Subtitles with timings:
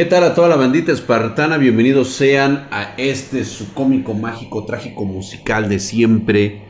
[0.00, 1.58] ¿Qué tal a toda la bandita espartana?
[1.58, 6.62] Bienvenidos sean a este su cómico mágico trágico musical de siempre.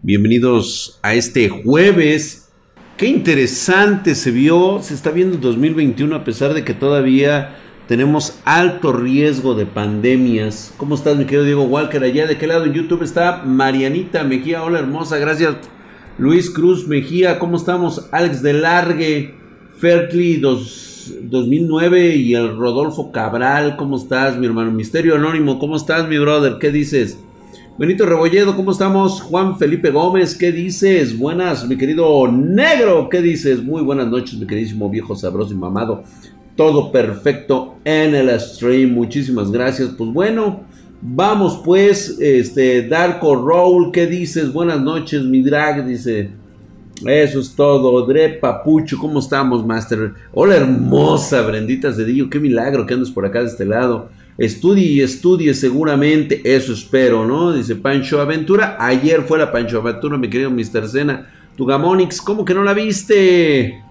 [0.00, 2.48] Bienvenidos a este jueves.
[2.96, 7.58] Qué interesante se vio, se está viendo 2021 a pesar de que todavía
[7.88, 10.72] tenemos alto riesgo de pandemias.
[10.78, 12.02] ¿Cómo estás, mi querido Diego Walker?
[12.02, 14.62] Allá de qué lado en YouTube está Marianita Mejía.
[14.62, 15.56] Hola, hermosa, gracias.
[16.16, 18.08] Luis Cruz Mejía, ¿cómo estamos?
[18.12, 19.34] Alex de Largue,
[19.78, 20.40] Fertli
[21.22, 24.70] 2009 y el Rodolfo Cabral, ¿cómo estás, mi hermano?
[24.70, 26.58] Misterio Anónimo, ¿cómo estás, mi brother?
[26.60, 27.18] ¿Qué dices?
[27.78, 29.20] Benito Rebolledo, ¿cómo estamos?
[29.20, 31.18] Juan Felipe Gómez, ¿qué dices?
[31.18, 33.62] Buenas, mi querido negro, ¿qué dices?
[33.62, 36.02] Muy buenas noches, mi queridísimo viejo sabroso y mamado
[36.56, 38.92] todo perfecto en el stream.
[38.92, 39.90] Muchísimas gracias.
[39.96, 40.62] Pues bueno,
[41.00, 44.52] vamos pues, este, Darko Roll, ¿qué dices?
[44.52, 46.30] Buenas noches, mi drag, dice.
[47.04, 48.06] Eso es todo.
[48.06, 50.14] Dre Papucho, ¿cómo estamos, Master?
[50.32, 54.08] Hola, hermosa Brendita Cedillo, qué milagro que andes por acá de este lado.
[54.38, 57.52] Estudie y estudie seguramente, eso espero, ¿no?
[57.52, 58.76] Dice Pancho Aventura.
[58.80, 60.88] Ayer fue la Pancho Aventura, mi querido Mr.
[60.88, 61.30] Sena.
[61.56, 63.82] Tu Gamonix, ¿cómo que no la viste?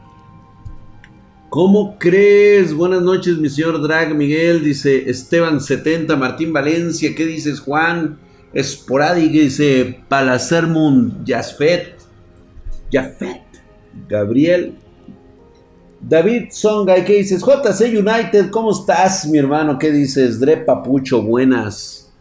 [1.49, 2.73] ¿Cómo crees?
[2.73, 8.17] Buenas noches, mi señor Drag Miguel, dice Esteban 70, Martín Valencia, ¿qué dices Juan?
[8.53, 11.94] Esporádico, dice Palacermun, Yasfet,
[12.91, 13.43] Jafet,
[14.07, 14.75] Gabriel,
[16.07, 17.41] David Songa, ¿qué dices?
[17.41, 19.79] JC United, ¿cómo estás, mi hermano?
[19.79, 20.39] ¿Qué dices?
[20.39, 22.13] Dre Papucho, buenas.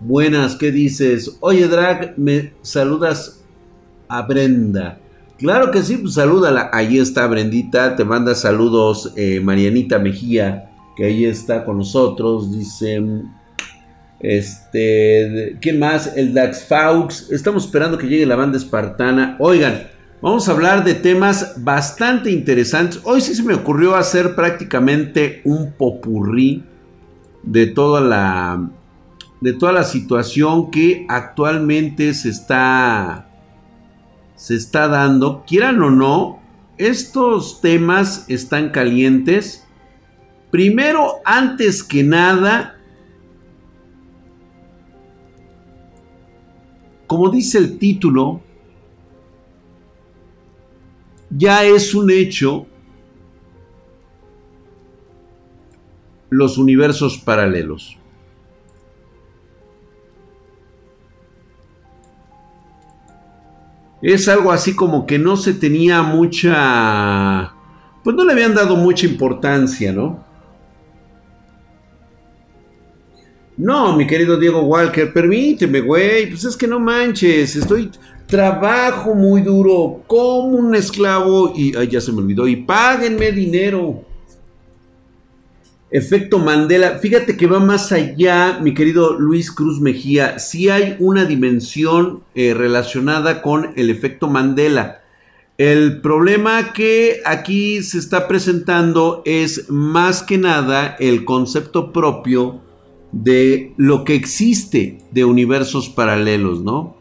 [0.00, 1.36] Buenas, ¿qué dices?
[1.40, 3.44] Oye, Drag, me saludas
[4.08, 4.98] a Brenda.
[5.36, 6.70] Claro que sí, pues salúdala.
[6.72, 12.56] Ahí está Brendita, te manda saludos eh, Marianita Mejía, que ahí está con nosotros.
[12.56, 13.02] Dice,
[14.20, 16.16] este, ¿quién más?
[16.16, 17.30] El Dax Faux.
[17.30, 19.36] Estamos esperando que llegue la banda espartana.
[19.38, 19.88] Oigan,
[20.20, 23.00] vamos a hablar de temas bastante interesantes.
[23.04, 26.64] Hoy sí se me ocurrió hacer prácticamente un popurrí
[27.42, 28.70] de toda la,
[29.40, 33.24] de toda la situación que actualmente se está
[34.38, 36.38] se está dando, quieran o no,
[36.78, 39.66] estos temas están calientes.
[40.52, 42.78] Primero, antes que nada,
[47.08, 48.40] como dice el título,
[51.30, 52.66] ya es un hecho
[56.30, 57.98] los universos paralelos.
[64.00, 67.52] es algo así como que no se tenía mucha...
[68.04, 70.24] Pues no le habían dado mucha importancia, ¿no?
[73.56, 76.28] No, mi querido Diego Walker, permíteme, güey.
[76.28, 77.90] Pues es que no manches, estoy...
[78.28, 81.72] Trabajo muy duro como un esclavo y...
[81.88, 82.46] Ya se me olvidó.
[82.46, 84.04] Y páguenme dinero.
[85.90, 91.24] Efecto Mandela, fíjate que va más allá, mi querido Luis Cruz Mejía, si hay una
[91.24, 95.00] dimensión eh, relacionada con el efecto Mandela.
[95.56, 102.60] El problema que aquí se está presentando es más que nada el concepto propio
[103.12, 106.97] de lo que existe de universos paralelos, ¿no?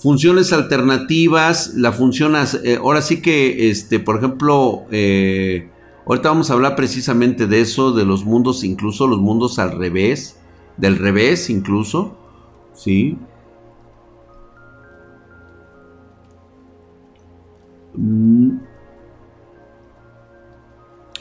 [0.00, 2.34] Funciones alternativas, la función,
[2.64, 5.68] eh, ahora sí que, este, por ejemplo, eh,
[6.10, 10.40] Ahorita vamos a hablar precisamente de eso, de los mundos, incluso los mundos al revés,
[10.76, 12.16] del revés incluso,
[12.72, 13.16] ¿sí?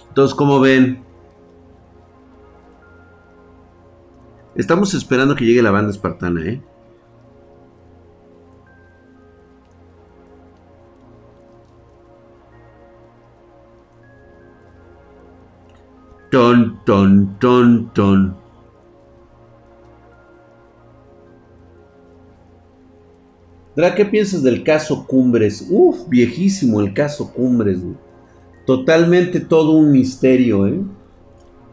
[0.08, 1.04] Entonces, ¿cómo ven?
[4.56, 6.64] Estamos esperando que llegue la banda espartana, ¿eh?
[16.30, 18.36] Ton, ton, ton, ton.
[23.96, 25.66] ¿qué piensas del caso Cumbres?
[25.70, 27.80] Uf, viejísimo el caso Cumbres.
[28.68, 30.80] Totalmente todo un misterio, ¿eh?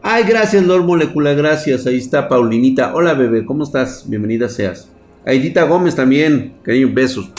[0.01, 1.85] Ay, gracias, Lord Molecula, gracias.
[1.85, 2.95] Ahí está Paulinita.
[2.95, 4.05] Hola, bebé, ¿cómo estás?
[4.07, 4.89] Bienvenida seas.
[5.25, 7.31] Aidita Gómez también, cariño, besos.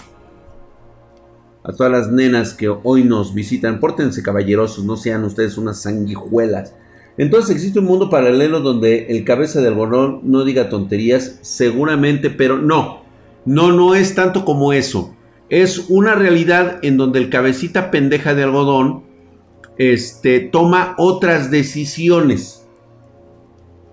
[1.65, 6.75] A todas las nenas que hoy nos visitan, pórtense caballerosos, no sean ustedes unas sanguijuelas.
[7.19, 12.59] Entonces existe un mundo paralelo donde el cabeza de algodón no diga tonterías, seguramente, pero
[12.59, 13.03] no,
[13.45, 15.15] no, no es tanto como eso.
[15.51, 19.03] Es una realidad en donde el cabecita pendeja de algodón
[19.79, 22.67] este, toma otras decisiones.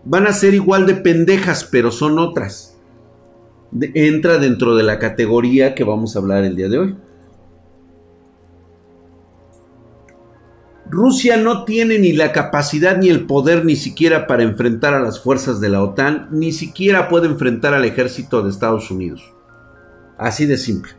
[0.04, 2.78] Van a ser igual de pendejas, pero son otras.
[3.94, 6.96] entra dentro de la categoría que vamos a hablar el día de hoy.
[10.90, 15.20] Rusia no tiene ni la capacidad ni el poder ni siquiera para enfrentar a las
[15.20, 19.34] fuerzas de la OTAN, ni siquiera puede enfrentar al ejército de Estados Unidos.
[20.18, 20.94] Así de simple.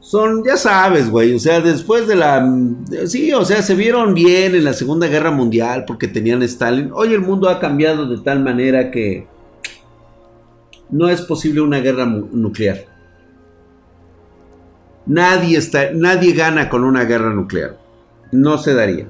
[0.00, 2.46] Son, ya sabes, güey, o sea, después de la...
[3.06, 6.90] Sí, o sea, se vieron bien en la Segunda Guerra Mundial porque tenían Stalin.
[6.92, 9.26] Hoy el mundo ha cambiado de tal manera que
[10.90, 12.84] no es posible una guerra nuclear.
[15.06, 17.81] Nadie, está, nadie gana con una guerra nuclear.
[18.32, 19.06] No se daría.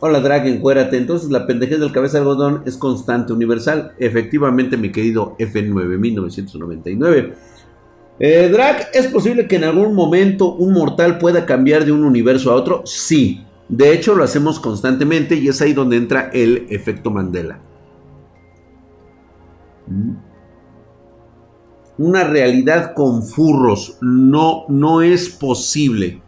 [0.00, 0.98] Hola Drag, encuérate.
[0.98, 3.94] Entonces la pendejez del cabeza de algodón es constante, universal.
[3.98, 7.32] Efectivamente, mi querido F9999.
[8.20, 12.50] Eh, Drag, ¿es posible que en algún momento un mortal pueda cambiar de un universo
[12.50, 12.82] a otro?
[12.84, 13.44] Sí.
[13.68, 17.60] De hecho, lo hacemos constantemente y es ahí donde entra el efecto Mandela.
[19.88, 20.16] Mm.
[21.98, 26.22] Una realidad con furros no, no es posible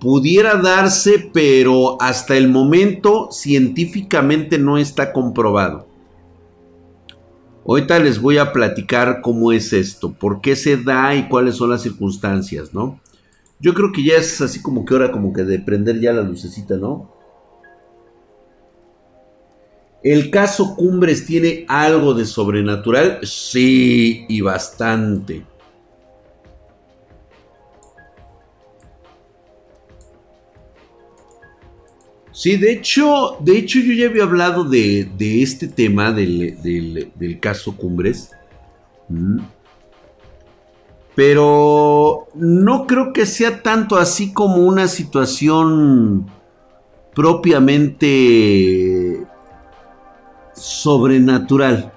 [0.00, 5.88] pudiera darse, pero hasta el momento científicamente no está comprobado.
[7.66, 11.70] Ahorita les voy a platicar cómo es esto, por qué se da y cuáles son
[11.70, 13.00] las circunstancias, ¿no?
[13.58, 16.22] Yo creo que ya es así como que hora como que de prender ya la
[16.22, 17.15] lucecita, ¿no?
[20.06, 23.18] ¿El caso Cumbres tiene algo de sobrenatural?
[23.24, 25.42] Sí, y bastante.
[32.30, 35.10] Sí, de hecho, de hecho yo ya había hablado de,
[35.42, 38.30] este tema del, caso Cumbres.
[39.08, 39.40] Mm.
[41.16, 46.28] Pero no creo que sea tanto así como una situación
[47.12, 49.26] propiamente
[50.66, 51.92] sobrenatural.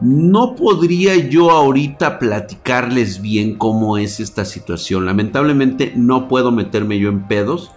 [0.00, 5.06] No podría yo ahorita platicarles bien cómo es esta situación.
[5.06, 7.70] Lamentablemente no puedo meterme yo en pedos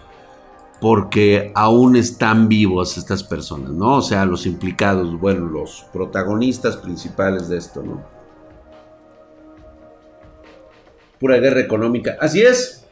[0.82, 3.98] porque aún están vivos estas personas, ¿no?
[3.98, 8.04] O sea, los implicados, bueno, los protagonistas principales de esto, ¿no?
[11.20, 12.18] Pura guerra económica.
[12.20, 12.86] Así es.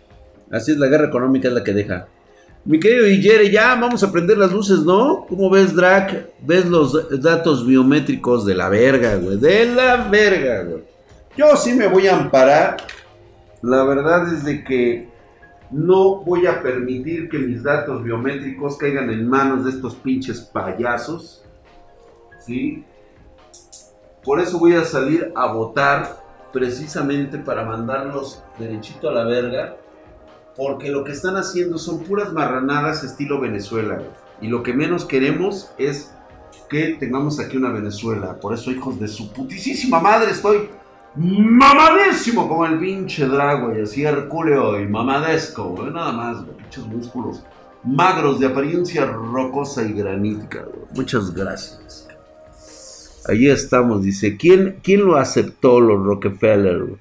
[0.52, 2.08] Así es, la guerra económica es la que deja
[2.64, 5.26] mi querido Ijere, ya vamos a prender las luces, ¿no?
[5.28, 6.28] ¿Cómo ves, Drac?
[6.42, 9.38] ¿Ves los datos biométricos de la verga, güey?
[9.38, 10.84] De la verga, güey.
[11.36, 12.78] Yo sí me voy a amparar.
[13.64, 15.10] La verdad es de que
[15.72, 21.44] no voy a permitir que mis datos biométricos caigan en manos de estos pinches payasos.
[22.40, 22.84] ¿Sí?
[24.24, 26.22] Por eso voy a salir a votar
[26.54, 29.78] precisamente para mandarlos derechito a la verga
[30.56, 34.02] porque lo que están haciendo son puras marranadas estilo Venezuela.
[34.42, 36.12] Y lo que menos queremos es
[36.70, 38.40] que tengamos aquí una Venezuela.
[38.40, 40.70] Por eso, hijos de su putísima madre, estoy
[41.16, 47.44] mamadísimo como el pinche Drago y así Herculeo y mamadesco, Nada más, Pinches músculos
[47.84, 52.08] magros de apariencia rocosa y granítica, Muchas gracias.
[53.28, 54.36] Allí estamos, dice.
[54.36, 56.98] ¿Quién, quién lo aceptó, los Rockefeller,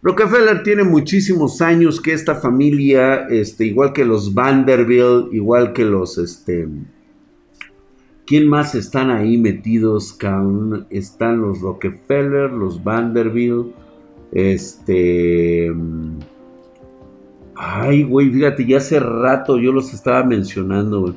[0.00, 6.18] Rockefeller tiene muchísimos años que esta familia, este, igual que los Vanderbilt, igual que los,
[6.18, 6.68] este,
[8.24, 10.16] ¿quién más están ahí metidos?
[10.90, 13.74] Están los Rockefeller, los Vanderbilt,
[14.30, 15.72] este,
[17.56, 21.12] ay, güey, fíjate, ya hace rato yo los estaba mencionando,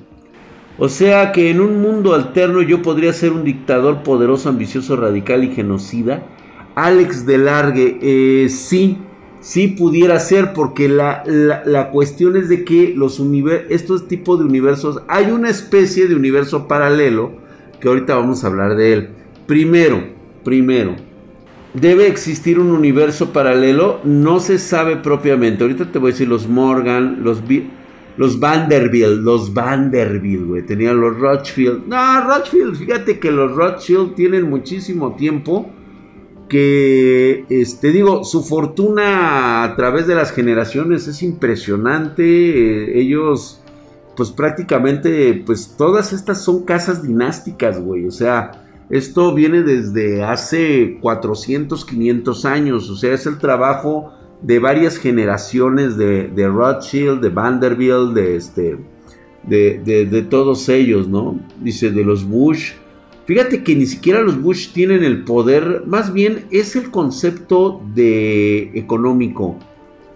[0.80, 5.44] O sea que en un mundo alterno yo podría ser un dictador poderoso, ambicioso, radical
[5.44, 6.26] y genocida
[6.76, 8.98] Alex de Largue, eh, sí,
[9.40, 13.22] sí pudiera ser, porque la, cuestión es de que los
[13.70, 17.34] estos tipos de universos, hay una especie de universo paralelo,
[17.80, 19.10] que ahorita vamos a hablar de él.
[19.48, 20.04] Primero,
[20.44, 20.96] primero,
[21.74, 25.64] debe existir un universo paralelo, no se sabe propiamente.
[25.64, 27.42] Ahorita te voy a decir los Morgan, los,
[28.18, 30.68] los Vanderbilt, los Vanderbilt.
[30.68, 31.88] Tenían los Rothschild.
[31.88, 35.72] No, Rothschild, fíjate que los Rothschild tienen muchísimo tiempo
[36.52, 43.00] que, este, digo, su fortuna a través de las generaciones es impresionante.
[43.00, 43.62] Ellos,
[44.18, 48.06] pues prácticamente, pues todas estas son casas dinásticas, güey.
[48.06, 52.90] O sea, esto viene desde hace 400, 500 años.
[52.90, 58.78] O sea, es el trabajo de varias generaciones de, de Rothschild, de Vanderbilt, de este,
[59.44, 61.40] de, de, de todos ellos, ¿no?
[61.62, 62.74] Dice, de los Bush
[63.26, 68.72] Fíjate que ni siquiera los Bush tienen el poder, más bien es el concepto de
[68.74, 69.58] económico.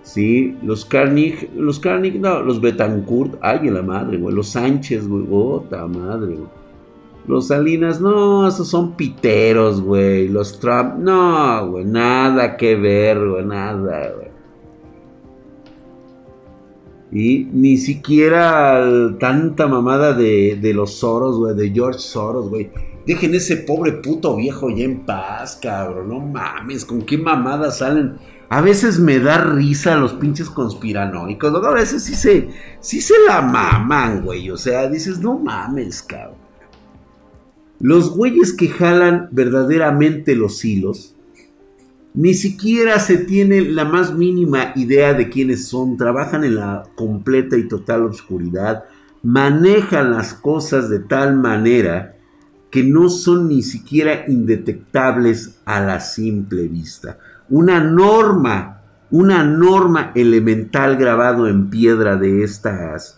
[0.02, 4.36] Sí, los Carnig, los Carnig, no, los Betancourt, ay, la madre, güey.
[4.36, 6.50] Los Sánchez, güey, otra madre, güey.
[7.28, 10.28] Los Salinas, no, esos son piteros, güey.
[10.28, 14.36] Los Trump, no, güey, nada que ver, güey, nada, güey.
[17.12, 18.88] Y ni siquiera
[19.20, 22.70] tanta mamada de, de los Soros, güey, de George Soros, güey.
[23.06, 26.10] Dejen ese pobre puto viejo ya en paz, cabrón.
[26.10, 28.18] No mames, con qué mamada salen.
[28.50, 31.64] A veces me da risa los pinches conspiranoicos.
[31.64, 34.50] A veces sí se, sí se la maman, güey.
[34.50, 36.46] O sea, dices, no mames, cabrón.
[37.80, 41.16] Los güeyes que jalan verdaderamente los hilos,
[42.16, 47.58] ni siquiera se tiene la más mínima idea de quiénes son, trabajan en la completa
[47.58, 48.86] y total oscuridad,
[49.22, 52.15] manejan las cosas de tal manera
[52.75, 57.17] que no son ni siquiera indetectables a la simple vista.
[57.48, 63.17] Una norma, una norma elemental grabado en piedra de estas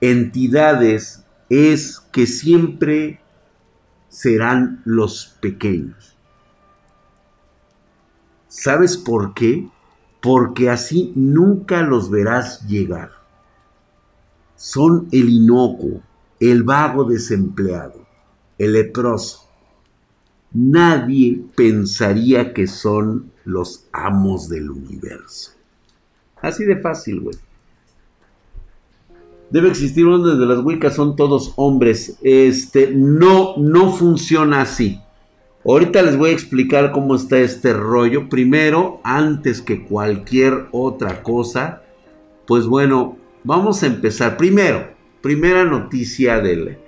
[0.00, 3.20] entidades es que siempre
[4.08, 6.16] serán los pequeños.
[8.48, 9.68] ¿Sabes por qué?
[10.22, 13.10] Porque así nunca los verás llegar.
[14.54, 16.00] Son el inocuo,
[16.40, 18.05] el vago desempleado,
[18.58, 19.48] el leproso.
[20.52, 25.52] Nadie pensaría que son los amos del universo.
[26.40, 27.36] Así de fácil, güey.
[29.50, 32.18] Debe existir uno de las Wiccas, son todos hombres.
[32.22, 35.00] Este, no, no funciona así.
[35.64, 38.28] Ahorita les voy a explicar cómo está este rollo.
[38.28, 41.82] Primero, antes que cualquier otra cosa,
[42.46, 44.36] pues bueno, vamos a empezar.
[44.36, 44.88] Primero,
[45.20, 46.78] primera noticia del...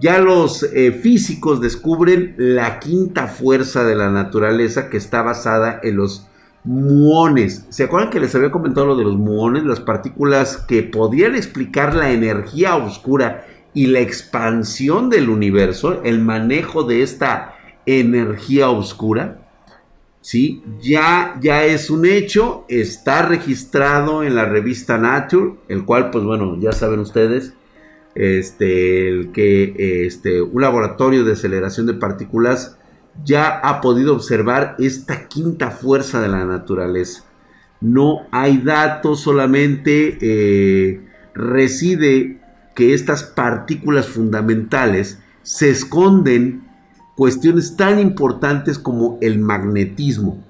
[0.00, 5.96] Ya los eh, físicos descubren la quinta fuerza de la naturaleza que está basada en
[5.96, 6.28] los
[6.62, 7.66] muones.
[7.70, 9.64] ¿Se acuerdan que les había comentado lo de los muones?
[9.64, 16.84] Las partículas que podían explicar la energía oscura y la expansión del universo, el manejo
[16.84, 17.54] de esta
[17.86, 19.40] energía oscura.
[20.20, 20.62] ¿Sí?
[20.82, 26.58] Ya, ya es un hecho, está registrado en la revista Nature, el cual, pues bueno,
[26.60, 27.54] ya saben ustedes,
[28.18, 32.76] este, el que este, un laboratorio de aceleración de partículas
[33.24, 37.22] ya ha podido observar esta quinta fuerza de la naturaleza.
[37.80, 41.00] No hay datos, solamente eh,
[41.32, 42.40] reside
[42.74, 46.64] que estas partículas fundamentales se esconden
[47.14, 50.44] cuestiones tan importantes como el magnetismo,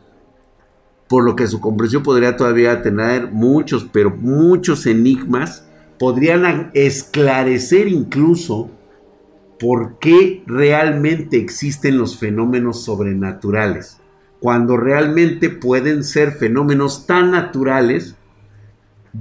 [1.06, 5.67] por lo que su comprensión podría todavía tener muchos, pero muchos enigmas,
[5.98, 8.70] podrían esclarecer incluso
[9.58, 13.98] por qué realmente existen los fenómenos sobrenaturales,
[14.40, 18.14] cuando realmente pueden ser fenómenos tan naturales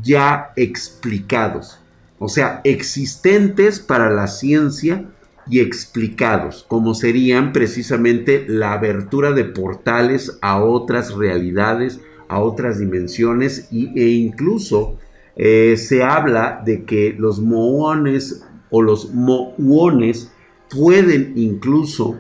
[0.02, 1.80] ya explicados,
[2.20, 5.06] o sea, existentes para la ciencia
[5.50, 13.70] y explicados, como serían precisamente la abertura de portales a otras realidades, a otras dimensiones
[13.72, 14.98] e incluso
[15.38, 20.32] eh, se habla de que los moones o los moones
[20.70, 22.20] pueden incluso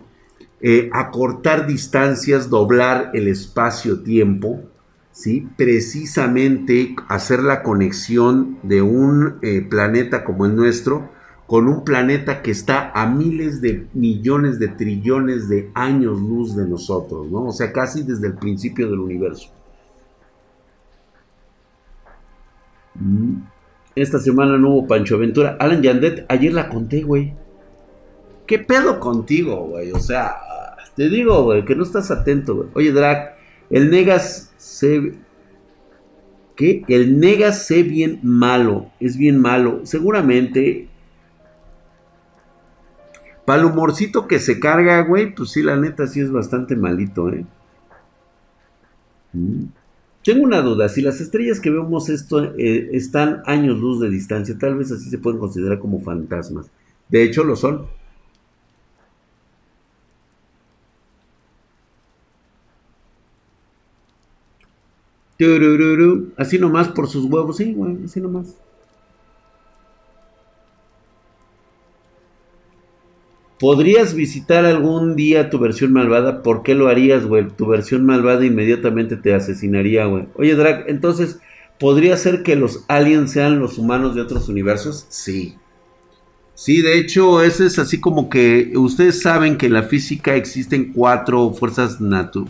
[0.62, 4.62] eh, acortar distancias, doblar el espacio-tiempo,
[5.12, 5.48] ¿sí?
[5.58, 11.10] precisamente hacer la conexión de un eh, planeta como el nuestro
[11.48, 16.68] con un planeta que está a miles de millones de trillones de años luz de
[16.68, 17.46] nosotros, ¿no?
[17.46, 19.50] O sea, casi desde el principio del universo.
[22.87, 22.87] Mm.
[23.96, 25.58] Esta semana no hubo Pancho Aventura.
[25.60, 27.34] Alan Yandet, ayer la conté, güey.
[28.46, 29.92] ¿Qué pedo contigo, güey?
[29.92, 30.36] O sea,
[30.96, 32.70] te digo, güey, que no estás atento, güey.
[32.74, 33.36] Oye, Drag,
[33.70, 35.16] el Negas se...
[36.56, 36.84] ¿Qué?
[36.88, 38.92] El Negas se bien malo.
[39.00, 39.82] Es bien malo.
[39.84, 40.90] Seguramente...
[43.46, 47.30] Para el humorcito que se carga, güey, pues sí, la neta sí es bastante malito,
[47.30, 47.46] ¿eh?
[49.32, 49.68] Mm.
[50.28, 54.58] Tengo una duda, si las estrellas que vemos esto eh, están años luz de distancia,
[54.60, 56.70] tal vez así se pueden considerar como fantasmas.
[57.08, 57.88] De hecho, lo son.
[66.36, 68.54] Así nomás por sus huevos, sí, güey, así nomás.
[73.60, 76.44] ¿Podrías visitar algún día tu versión malvada?
[76.44, 77.48] ¿Por qué lo harías, güey?
[77.48, 80.28] Tu versión malvada inmediatamente te asesinaría, güey.
[80.36, 81.40] Oye, Drag, entonces,
[81.80, 85.08] ¿podría ser que los aliens sean los humanos de otros universos?
[85.10, 85.56] Sí.
[86.54, 90.92] Sí, de hecho, eso es así como que ustedes saben que en la física existen
[90.94, 91.98] cuatro fuerzas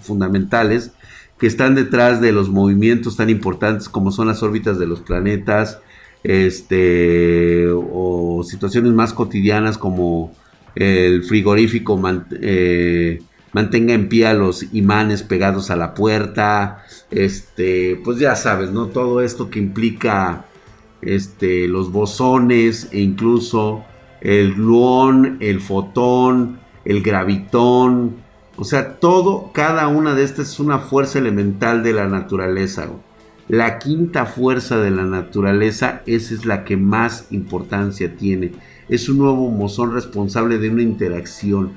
[0.02, 0.92] fundamentales
[1.40, 5.80] que están detrás de los movimientos tan importantes como son las órbitas de los planetas,
[6.24, 10.34] este, o situaciones más cotidianas como
[10.78, 12.00] el frigorífico
[12.40, 13.22] eh,
[13.54, 18.88] mantenga en pie a los imanes pegados a la puerta, este, pues ya sabes, ¿no?
[18.88, 20.46] Todo esto que implica
[21.02, 23.84] este, los bosones e incluso
[24.22, 30.80] el gluón, el fotón, el gravitón, o sea, todo, cada una de estas es una
[30.80, 32.88] fuerza elemental de la naturaleza.
[33.48, 38.54] La quinta fuerza de la naturaleza, esa es la que más importancia tiene.
[38.90, 41.74] Es un nuevo mozón responsable de una interacción,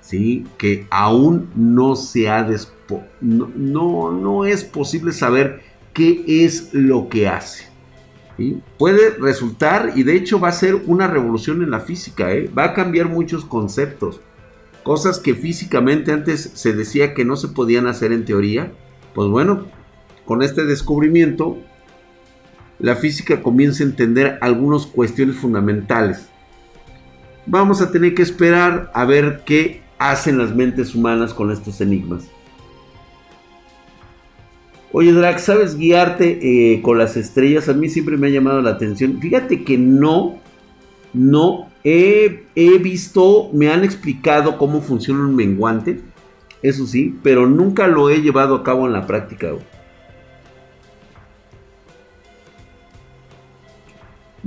[0.00, 0.46] ¿sí?
[0.58, 2.46] Que aún no se ha
[3.20, 7.70] no, no, es posible saber qué es lo que hace.
[8.78, 12.50] Puede resultar, y de hecho va a ser una revolución en la física, ¿eh?
[12.56, 14.20] va a cambiar muchos conceptos.
[14.82, 18.72] Cosas que físicamente antes se decía que no se podían hacer en teoría.
[19.14, 19.66] Pues bueno,
[20.24, 21.58] con este descubrimiento,
[22.78, 26.29] la física comienza a entender algunas cuestiones fundamentales.
[27.46, 32.24] Vamos a tener que esperar a ver qué hacen las mentes humanas con estos enigmas.
[34.92, 37.68] Oye, Drax, ¿sabes guiarte eh, con las estrellas?
[37.68, 39.20] A mí siempre me ha llamado la atención.
[39.20, 40.40] Fíjate que no,
[41.12, 46.00] no he, he visto, me han explicado cómo funciona un menguante,
[46.62, 49.52] eso sí, pero nunca lo he llevado a cabo en la práctica.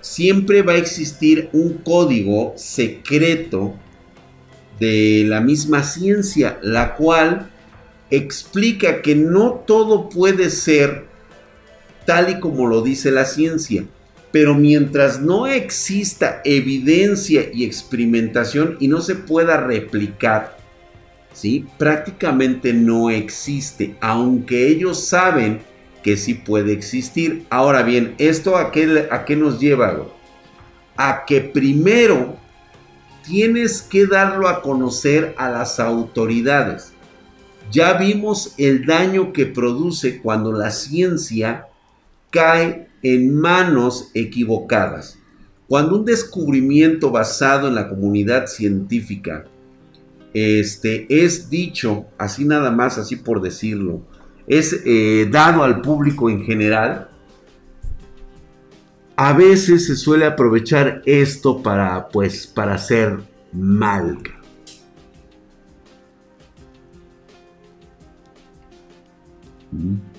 [0.00, 3.76] siempre va a existir un código secreto
[4.80, 7.48] de la misma ciencia, la cual
[8.10, 11.09] explica que no todo puede ser
[12.04, 13.84] tal y como lo dice la ciencia.
[14.32, 20.56] Pero mientras no exista evidencia y experimentación y no se pueda replicar,
[21.32, 21.66] ¿sí?
[21.78, 25.60] prácticamente no existe, aunque ellos saben
[26.02, 27.44] que sí puede existir.
[27.50, 30.06] Ahora bien, ¿esto a qué, a qué nos lleva?
[30.96, 32.36] A que primero
[33.26, 36.92] tienes que darlo a conocer a las autoridades.
[37.70, 41.68] Ya vimos el daño que produce cuando la ciencia
[42.30, 45.18] cae en manos equivocadas.
[45.68, 49.46] Cuando un descubrimiento basado en la comunidad científica
[50.32, 54.02] este, es dicho, así nada más, así por decirlo,
[54.46, 57.08] es eh, dado al público en general,
[59.16, 63.18] a veces se suele aprovechar esto para, pues, para hacer
[63.52, 64.18] mal.
[69.72, 70.09] ¿Mm?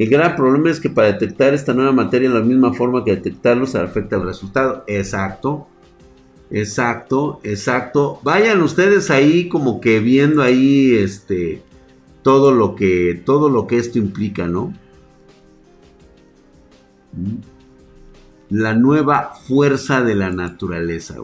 [0.00, 3.16] El gran problema es que para detectar esta nueva materia en la misma forma que
[3.16, 4.82] detectarlo se afecta el resultado.
[4.86, 5.66] Exacto.
[6.50, 8.18] Exacto, exacto.
[8.22, 11.62] Vayan ustedes ahí como que viendo ahí este
[12.22, 14.72] todo lo que todo lo que esto implica, ¿no?
[18.48, 21.16] La nueva fuerza de la naturaleza.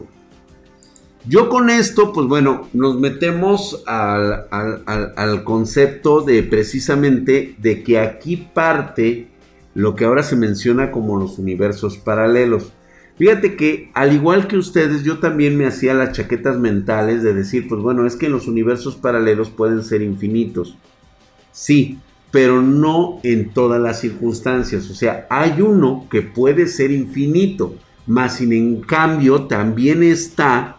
[1.27, 9.27] Yo con esto, pues bueno, nos metemos al, concepto de precisamente de que aquí parte
[9.73, 12.71] lo que ahora se menciona como los universos paralelos.
[13.17, 17.67] Fíjate que al igual que ustedes, yo también me hacía las chaquetas mentales de decir,
[17.67, 20.77] pues bueno, es que los universos paralelos pueden ser infinitos.
[21.51, 21.99] Sí,
[22.31, 24.89] pero no en todas las circunstancias.
[24.89, 30.76] O sea, hay uno que puede ser infinito, más sin en cambio también está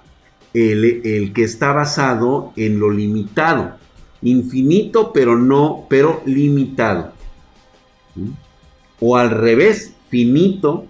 [0.59, 3.77] el, que está basado en lo limitado.
[4.23, 7.13] Infinito, pero no, pero limitado.
[8.15, 8.31] ¿Mm?
[9.01, 10.87] O al revés, finito,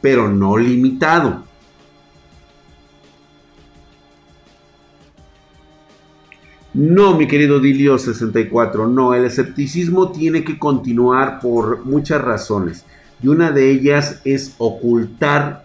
[0.00, 1.44] pero no limitado.
[6.74, 12.86] No, mi querido Dilio 64, no, el escepticismo tiene que continuar por muchas razones.
[13.22, 15.64] Y una de ellas es ocultar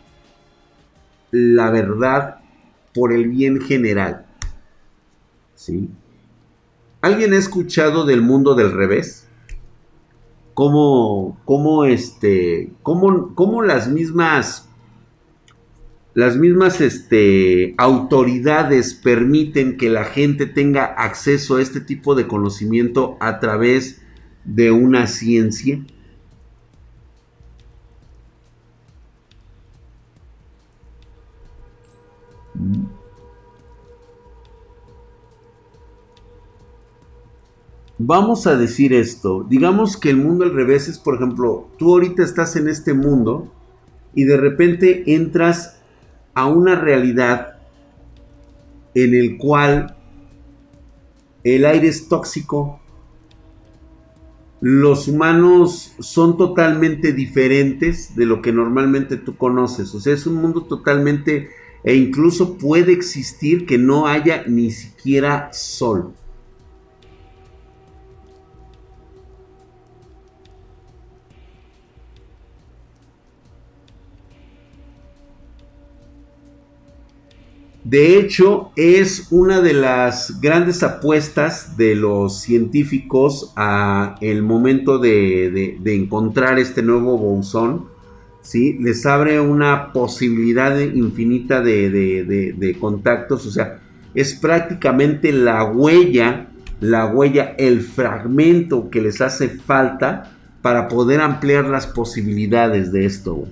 [1.31, 2.36] la verdad
[2.97, 4.25] por el bien general.
[5.53, 5.87] ¿Sí?
[6.99, 9.27] ¿Alguien ha escuchado del mundo del revés?
[10.55, 14.67] ¿Cómo, cómo, este, cómo, cómo las mismas,
[16.15, 23.15] las mismas este, autoridades permiten que la gente tenga acceso a este tipo de conocimiento
[23.19, 24.01] a través
[24.43, 25.85] de una ciencia?
[37.97, 39.45] Vamos a decir esto.
[39.47, 43.51] Digamos que el mundo al revés es, por ejemplo, tú ahorita estás en este mundo
[44.13, 45.81] y de repente entras
[46.33, 47.57] a una realidad
[48.93, 49.95] en el cual
[51.43, 52.79] el aire es tóxico,
[54.59, 59.93] los humanos son totalmente diferentes de lo que normalmente tú conoces.
[59.93, 61.49] O sea, es un mundo totalmente
[61.87, 66.13] e incluso puede existir que no haya ni siquiera sol.
[77.85, 85.79] De hecho, es una de las grandes apuestas de los científicos a el momento de,
[85.85, 87.96] encontrar este nuevo bosón.
[88.47, 88.77] ¿Sí?
[88.79, 93.45] Les abre una posibilidad infinita de, contactos.
[93.45, 93.79] O sea,
[94.15, 96.47] es prácticamente la huella,
[96.79, 100.31] la huella, el fragmento que les hace falta
[100.61, 103.43] para poder ampliar las posibilidades de esto.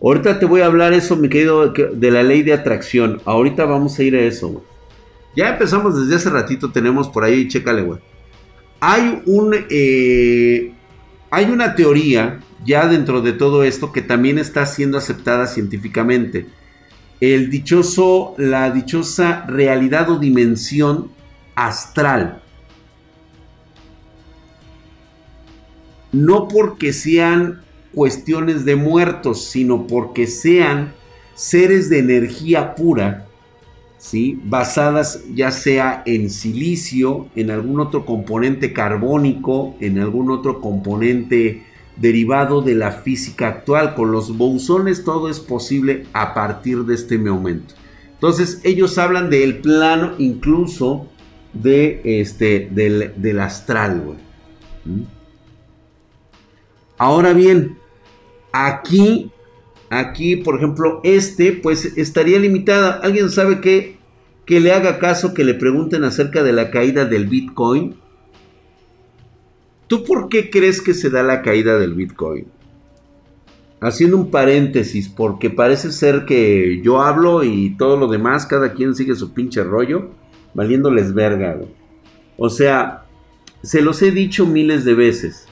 [0.00, 3.20] Ahorita te voy a hablar eso, mi querido, de la ley de atracción.
[3.26, 4.64] Ahorita vamos a ir a eso.
[5.36, 8.00] Ya empezamos desde hace ratito, tenemos por ahí, chécale, güey.
[8.80, 10.72] Hay un, eh,
[11.30, 16.46] hay una teoría ya dentro de todo esto que también está siendo aceptada científicamente.
[17.20, 21.10] El dichoso, la dichosa realidad o dimensión
[21.54, 22.42] astral.
[26.12, 30.92] No porque sean cuestiones de muertos, sino porque sean
[31.34, 33.26] seres de energía pura,
[34.44, 41.62] basadas ya sea en silicio, en algún otro componente carbónico, en algún otro componente
[41.96, 43.94] derivado de la física actual.
[43.94, 47.74] Con los bosones todo es posible a partir de este momento.
[48.12, 51.06] Entonces ellos hablan del plano incluso
[51.52, 54.16] de este, del, astral.
[54.84, 55.02] ¿Mm?
[56.98, 57.76] Ahora bien,
[58.56, 59.32] Aquí,
[59.90, 63.00] aquí, por ejemplo, este, pues estaría limitada.
[63.02, 63.93] ¿Alguien sabe qué?
[64.46, 67.96] Que le haga caso que le pregunten acerca de la caída del Bitcoin.
[69.86, 72.46] ¿Tú por qué crees que se da la caída del Bitcoin?
[73.80, 78.94] Haciendo un paréntesis, porque parece ser que yo hablo y todo lo demás, cada quien
[78.94, 80.10] sigue su pinche rollo,
[80.54, 81.58] valiéndoles verga.
[82.36, 83.04] O sea,
[83.62, 85.48] se los he dicho miles de veces.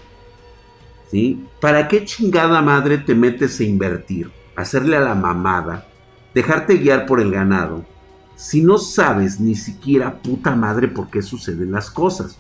[1.61, 5.87] ¿Para qué chingada madre te metes a invertir, hacerle a la mamada,
[6.35, 7.85] dejarte guiar por el ganado,
[8.42, 12.38] si no sabes ni siquiera puta madre por qué suceden las cosas?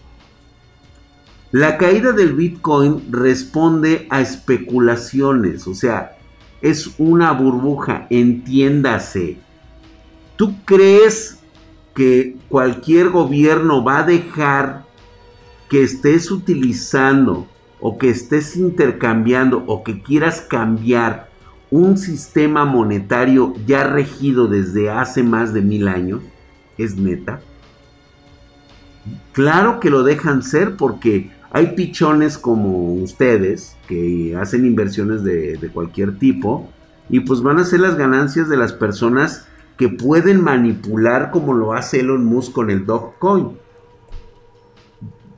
[1.52, 6.18] La caída del Bitcoin responde a especulaciones, o sea,
[6.60, 9.38] es una burbuja, entiéndase.
[10.34, 11.38] ¿Tú crees
[11.94, 14.84] que cualquier gobierno va a dejar
[15.70, 17.46] que estés utilizando
[17.80, 21.30] o que estés intercambiando o que quieras cambiar
[21.72, 26.20] un sistema monetario ya regido desde hace más de mil años,
[26.76, 27.40] es neta.
[29.32, 36.18] Claro que lo dejan ser porque hay pichones como ustedes que hacen inversiones de, cualquier
[36.18, 36.68] tipo
[37.08, 39.46] y pues van a ser las ganancias de las personas
[39.78, 43.56] que pueden manipular como lo hace Elon Musk con el Dogecoin.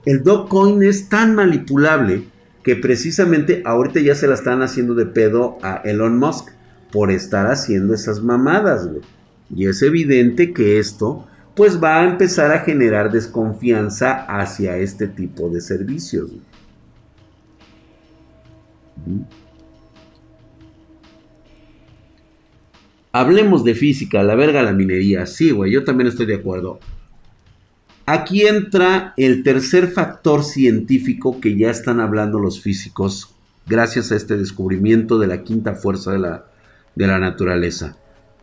[0.05, 2.25] El Dogecoin es tan manipulable
[2.65, 6.49] que precisamente ahorita ya se la están haciendo de pedo a Elon Musk
[6.91, 9.03] por estar haciendo esas mamadas, güey.
[9.55, 15.51] Y es evidente que esto pues va a empezar a generar desconfianza hacia este tipo
[15.51, 16.33] de servicios.
[23.13, 25.27] Hablemos de física, la verga la minería.
[25.27, 26.81] Sí, güey, yo también estoy de acuerdo.
[28.07, 33.35] Aquí entra el tercer factor científico que ya están hablando los físicos
[33.67, 36.45] gracias a este descubrimiento de la quinta fuerza de la,
[36.95, 37.97] de la naturaleza.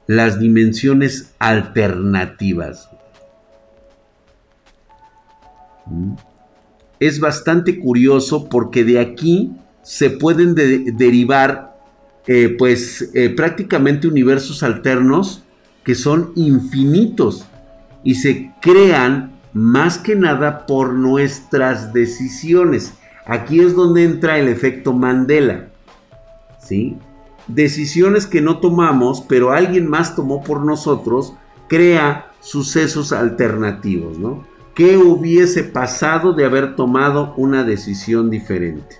[0.07, 2.89] Las dimensiones alternativas.
[5.85, 6.13] ¿Mm?
[6.99, 9.51] Es bastante curioso porque de aquí
[9.83, 11.79] se pueden derivar
[12.27, 15.43] eh, pues eh, prácticamente universos alternos
[15.83, 17.45] que son infinitos
[18.03, 22.93] y se crean más que nada por nuestras decisiones.
[23.25, 25.67] Aquí es donde entra el efecto Mandela.
[26.59, 26.97] ¿Sí?
[27.47, 31.33] Decisiones que no tomamos, pero alguien más tomó por nosotros,
[31.67, 34.45] crea sucesos alternativos, ¿no?
[34.73, 38.97] ¿Qué hubiese pasado de haber tomado una decisión diferente?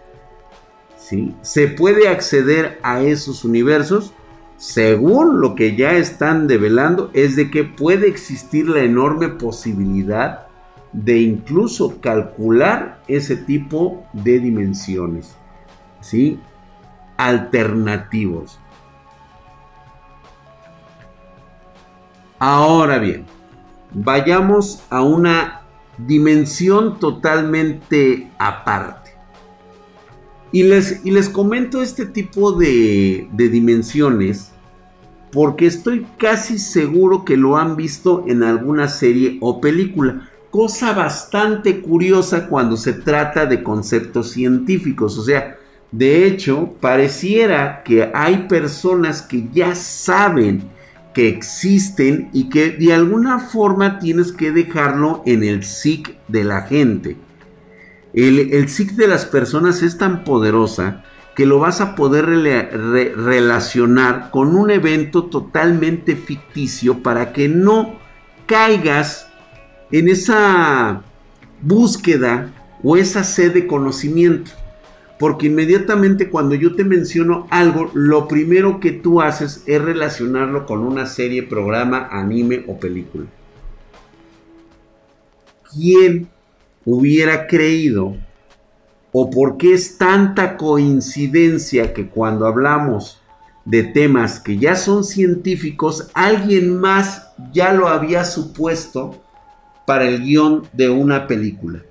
[0.97, 1.33] ¿Sí?
[1.41, 4.13] ¿Se puede acceder a esos universos?
[4.62, 10.45] Según lo que ya están develando, es de que puede existir la enorme posibilidad
[10.93, 15.36] de incluso calcular ese tipo de dimensiones,
[16.00, 16.39] ¿sí?
[17.17, 18.60] Alternativos.
[22.38, 23.26] Ahora bien,
[23.91, 25.62] vayamos a una
[25.97, 29.15] dimensión totalmente aparte.
[30.52, 34.50] Y les, y les comento este tipo de, de dimensiones
[35.31, 40.29] porque estoy casi seguro que lo han visto en alguna serie o película.
[40.49, 45.17] Cosa bastante curiosa cuando se trata de conceptos científicos.
[45.17, 45.57] O sea,
[45.91, 50.63] de hecho, pareciera que hay personas que ya saben
[51.13, 56.61] que existen y que de alguna forma tienes que dejarlo en el psic de la
[56.61, 57.17] gente.
[58.13, 61.03] El, el psic de las personas es tan poderosa
[61.35, 67.95] que lo vas a poder relacionar con un evento totalmente ficticio para que no
[68.45, 69.29] caigas
[69.91, 71.03] en esa
[71.61, 72.51] búsqueda
[72.83, 74.51] o esa sed de conocimiento.
[75.19, 80.79] Porque inmediatamente cuando yo te menciono algo, lo primero que tú haces es relacionarlo con
[80.79, 83.25] una serie, programa, anime o película.
[85.71, 86.27] ¿Quién
[86.83, 88.17] hubiera creído
[89.12, 93.21] o por qué es tanta coincidencia que cuando hablamos
[93.65, 99.21] de temas que ya son científicos, alguien más ya lo había supuesto
[99.86, 101.84] para el guion de una película?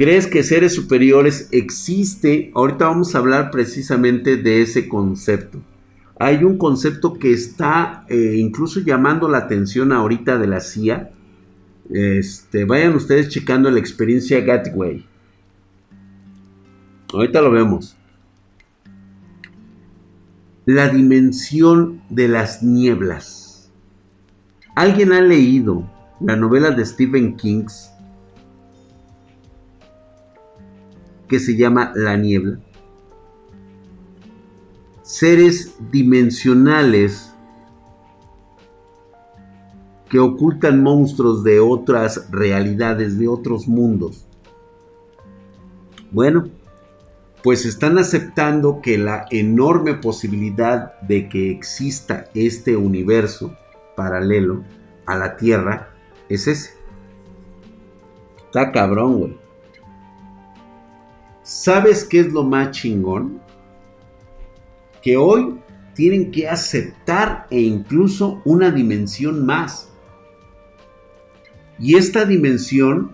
[0.00, 2.50] ¿Crees que seres superiores existe?
[2.54, 5.60] Ahorita vamos a hablar precisamente de ese concepto.
[6.18, 11.10] Hay un concepto que está eh, incluso llamando la atención ahorita de la CIA.
[11.90, 15.04] Este, vayan ustedes checando la experiencia Gateway.
[17.12, 17.94] Ahorita lo vemos.
[20.64, 23.70] La dimensión de las nieblas.
[24.74, 27.66] ¿Alguien ha leído la novela de Stephen King
[31.30, 32.58] que se llama La Niebla.
[35.02, 37.32] Seres dimensionales
[40.08, 44.26] que ocultan monstruos de otras realidades, de otros mundos.
[46.10, 46.48] Bueno,
[47.44, 53.56] pues están aceptando que la enorme posibilidad de que exista este universo
[53.96, 54.64] paralelo
[55.06, 55.94] a la Tierra
[56.28, 56.72] es ese.
[58.46, 59.39] Está cabrón, güey.
[61.50, 63.40] ¿Sabes qué es lo más chingón?
[65.02, 65.56] Que hoy
[65.94, 69.90] tienen que aceptar e incluso una dimensión más.
[71.76, 73.10] Y esta dimensión,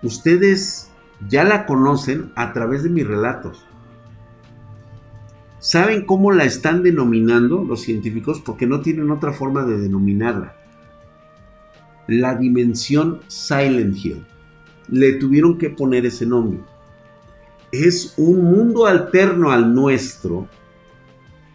[0.00, 0.92] ustedes
[1.28, 3.66] ya la conocen a través de mis relatos.
[5.58, 8.40] ¿Saben cómo la están denominando los científicos?
[8.40, 10.54] Porque no tienen otra forma de denominarla
[12.06, 14.24] la dimensión Silent Hill.
[14.88, 16.60] Le tuvieron que poner ese nombre.
[17.72, 20.46] Es un mundo alterno al nuestro,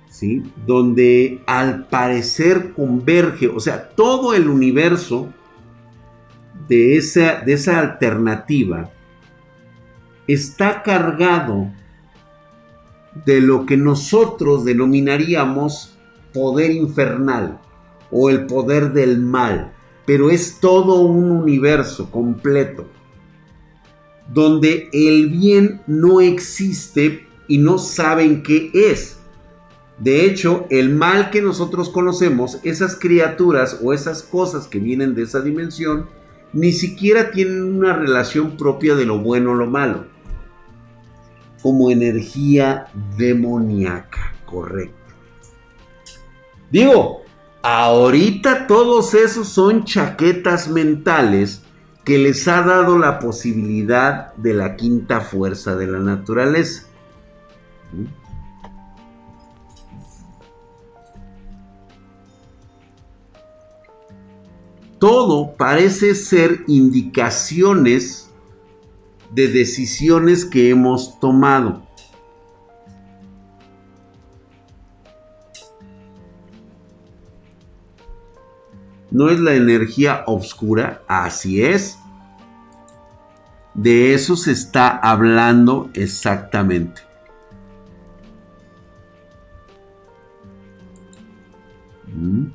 [0.09, 0.43] ¿sí?
[0.65, 5.31] Donde al parecer converge, o sea, todo el universo
[6.67, 8.89] de esa, de esa alternativa
[10.27, 11.71] está cargado
[13.25, 15.97] de lo que nosotros denominaríamos
[16.33, 17.59] poder infernal
[18.11, 19.73] o el poder del mal
[20.07, 22.87] pero es todo un universo completo,
[24.33, 29.17] donde el bien no existe y no saben qué es.
[29.97, 35.23] De hecho, el mal que nosotros conocemos, esas criaturas o esas cosas que vienen de
[35.23, 36.07] esa dimensión,
[36.53, 40.05] ni siquiera tienen una relación propia de lo bueno o lo malo.
[41.61, 42.87] Como energía
[43.17, 44.93] demoníaca, correcto.
[46.69, 47.21] Digo,
[47.69, 51.63] Ahorita todos esos son chaquetas mentales
[52.07, 56.83] que les ha dado la posibilidad de la quinta fuerza de la naturaleza.
[64.99, 68.29] Todo parece ser indicaciones
[69.33, 71.86] de decisiones que hemos tomado.
[79.09, 81.03] ¿No es la energía oscura?
[81.07, 81.99] Así es.
[83.73, 87.01] De eso se está hablando exactamente.
[92.07, 92.47] Mm.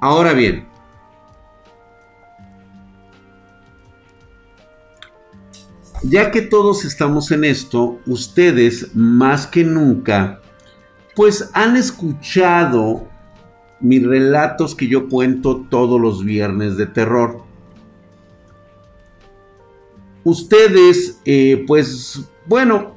[0.00, 0.68] Ahora bien,
[6.02, 10.40] ya que todos estamos en esto, ustedes más que nunca,
[11.16, 13.07] pues han escuchado
[13.80, 17.42] mis relatos que yo cuento todos los viernes de terror.
[20.24, 22.94] Ustedes, eh, pues bueno,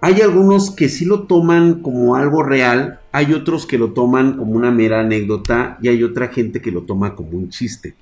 [0.00, 4.52] hay algunos que sí lo toman como algo real, hay otros que lo toman como
[4.52, 7.96] una mera anécdota y hay otra gente que lo toma como un chiste.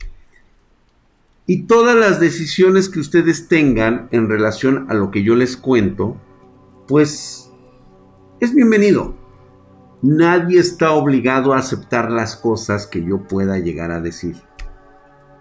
[1.47, 6.17] Y todas las decisiones que ustedes tengan en relación a lo que yo les cuento,
[6.89, 7.51] pues
[8.41, 9.24] es bienvenido.
[10.07, 14.37] Nadie está obligado a aceptar las cosas que yo pueda llegar a decir.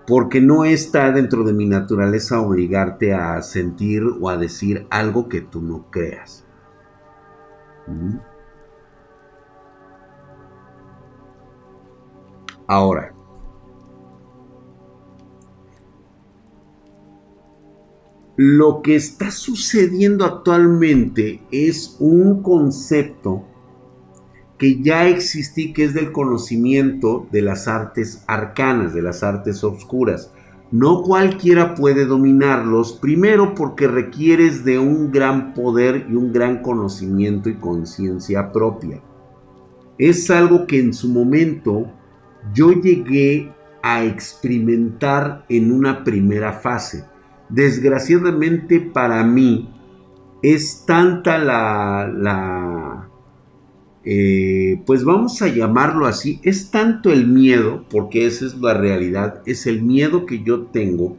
[0.08, 5.42] Porque no está dentro de mi naturaleza obligarte a sentir o a decir algo que
[5.42, 6.46] tú no creas.
[7.88, 8.20] ¿Mm?
[12.66, 13.14] Ahora,
[18.38, 23.44] lo que está sucediendo actualmente es un concepto
[24.64, 30.32] que ya existí, que es del conocimiento de las artes arcanas, de las artes oscuras.
[30.72, 37.50] No cualquiera puede dominarlos, primero porque requieres de un gran poder y un gran conocimiento
[37.50, 39.02] y conciencia propia.
[39.98, 41.92] Es algo que en su momento
[42.54, 47.04] yo llegué a experimentar en una primera fase.
[47.50, 49.70] Desgraciadamente para mí
[50.42, 53.10] es tanta la, la
[54.06, 59.42] eh, pues vamos a llamarlo así, es tanto el miedo, porque esa es la realidad,
[59.46, 61.18] es el miedo que yo tengo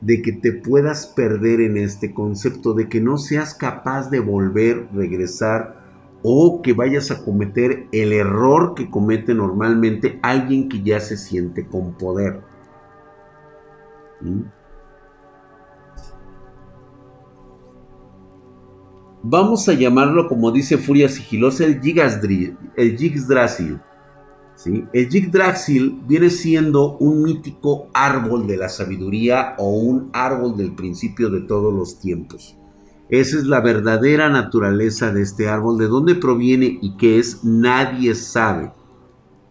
[0.00, 4.88] de que te puedas perder en este concepto, de que no seas capaz de volver,
[4.92, 5.84] regresar
[6.22, 11.66] o que vayas a cometer el error que comete normalmente alguien que ya se siente
[11.66, 12.40] con poder.
[14.20, 14.55] ¿Mm?
[19.28, 22.56] Vamos a llamarlo, como dice Furia Sigilosa, el Yggdrasil.
[22.76, 23.80] El Yggdrasil.
[24.92, 31.40] El viene siendo un mítico árbol de la sabiduría o un árbol del principio de
[31.40, 32.56] todos los tiempos.
[33.08, 35.76] Esa es la verdadera naturaleza de este árbol.
[35.76, 37.42] ¿De dónde proviene y qué es?
[37.42, 38.72] Nadie sabe.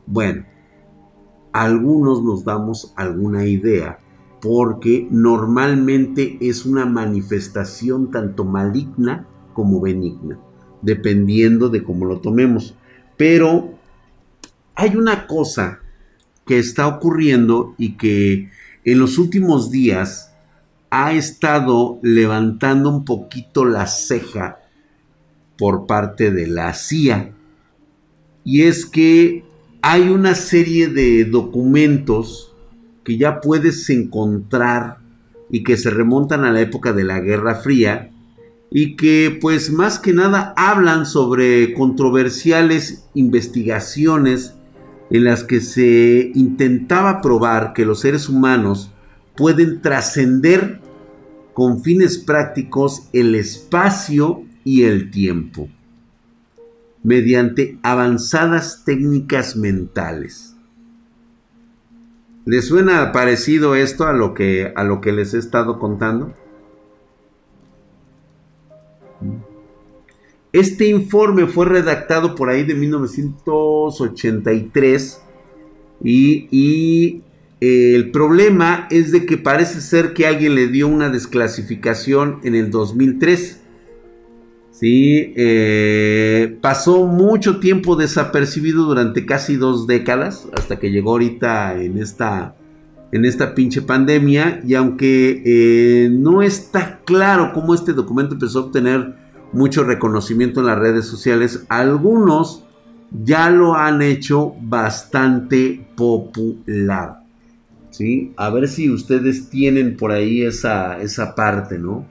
[0.05, 0.45] Bueno,
[1.51, 3.99] algunos nos damos alguna idea
[4.41, 10.37] porque normalmente es una manifestación tanto maligna como benigna,
[10.83, 12.75] dependiendo de cómo lo tomemos.
[13.17, 13.73] Pero
[14.75, 15.79] hay una cosa
[16.45, 18.51] que está ocurriendo y que
[18.83, 20.35] en los últimos días
[20.91, 24.59] ha estado levantando un poquito la ceja
[25.57, 27.31] por parte de la CIA.
[28.43, 29.43] Y es que
[29.81, 32.53] hay una serie de documentos
[33.03, 34.99] que ya puedes encontrar
[35.49, 38.11] y que se remontan a la época de la Guerra Fría
[38.71, 44.55] y que pues más que nada hablan sobre controversiales investigaciones
[45.09, 48.91] en las que se intentaba probar que los seres humanos
[49.35, 50.79] pueden trascender
[51.53, 55.69] con fines prácticos el espacio y el tiempo
[57.03, 60.55] mediante avanzadas técnicas mentales.
[62.45, 66.33] ¿Les suena parecido esto a lo que a lo que les he estado contando?
[70.55, 75.21] Este informe fue redactado por ahí de 1983
[76.01, 77.21] y,
[77.61, 82.55] eh, el problema es de que parece ser que alguien le dio una desclasificación en
[82.55, 83.59] el 2003.
[84.71, 91.97] Sí, eh, pasó mucho tiempo desapercibido durante casi dos décadas hasta que llegó ahorita en
[91.97, 92.55] esta,
[93.15, 98.63] en esta pinche pandemia y aunque eh, no está claro cómo este documento empezó a
[98.63, 99.15] obtener
[99.53, 101.65] mucho reconocimiento en las redes sociales.
[101.69, 102.65] Algunos
[103.23, 107.21] ya lo han hecho bastante popular.
[107.89, 108.33] ¿Sí?
[108.35, 112.05] A ver si ustedes tienen por ahí esa, esa parte, ¿no?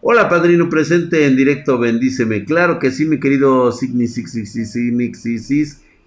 [0.00, 2.44] Hola, padrino presente en directo, bendíceme.
[2.44, 4.66] Claro que sí, mi querido Signixis,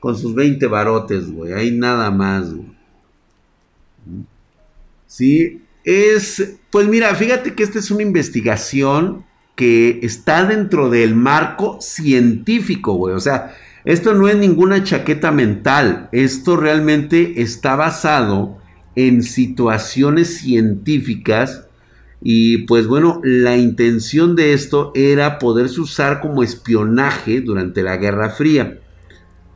[0.01, 1.53] con sus 20 barotes, güey.
[1.53, 2.74] Hay nada más, güey.
[5.14, 6.55] Sí, es.
[6.72, 13.14] Pues mira, fíjate que esta es una investigación que está dentro del marco científico, güey.
[13.14, 13.55] O sea,
[13.86, 16.09] esto no es ninguna chaqueta mental.
[16.14, 18.57] Esto realmente está basado
[18.95, 21.68] en situaciones científicas.
[22.20, 28.32] Y pues bueno, la intención de esto era poderse usar como espionaje durante la Guerra
[28.32, 28.80] Fría.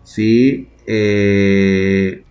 [0.04, 2.26] Sí, eh,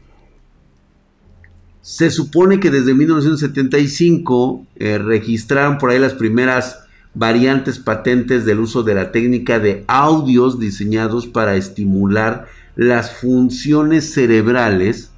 [1.86, 6.80] Se supone que desde 1975 eh, registraron por ahí las primeras
[7.14, 15.12] variantes patentes del uso de la técnica de audios diseñados para estimular las funciones cerebrales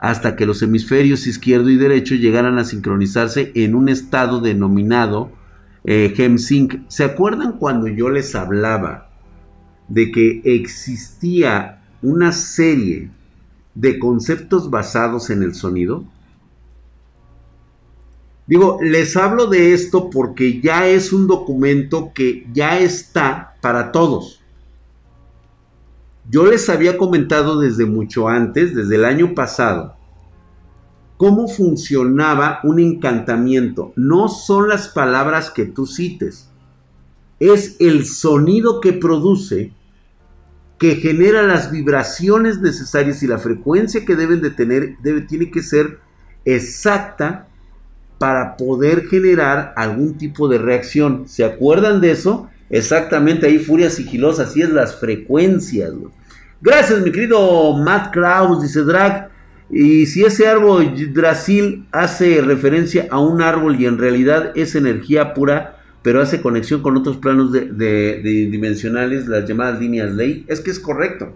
[0.00, 5.30] hasta que los hemisferios izquierdo y derecho llegaran a sincronizarse en un estado denominado
[5.84, 6.80] eh, HemSync.
[6.88, 9.08] ¿Se acuerdan cuando yo les hablaba
[9.86, 13.10] de que existía una serie
[13.78, 16.04] de conceptos basados en el sonido?
[18.48, 24.40] Digo, les hablo de esto porque ya es un documento que ya está para todos.
[26.28, 29.94] Yo les había comentado desde mucho antes, desde el año pasado,
[31.16, 33.92] cómo funcionaba un encantamiento.
[33.94, 36.50] No son las palabras que tú cites,
[37.38, 39.72] es el sonido que produce
[40.78, 45.62] que genera las vibraciones necesarias y la frecuencia que deben de tener debe, tiene que
[45.62, 45.98] ser
[46.44, 47.48] exacta
[48.18, 51.28] para poder generar algún tipo de reacción.
[51.28, 52.48] ¿Se acuerdan de eso?
[52.70, 55.92] Exactamente ahí, furia sigilosa, así es las frecuencias.
[56.60, 59.30] Gracias, mi querido Matt Kraus, dice Drag.
[59.70, 65.34] Y si ese árbol Drasil hace referencia a un árbol y en realidad es energía
[65.34, 70.70] pura, pero hace conexión con otros planos de, dimensionales, las llamadas líneas ley, es que
[70.70, 71.34] es correcto.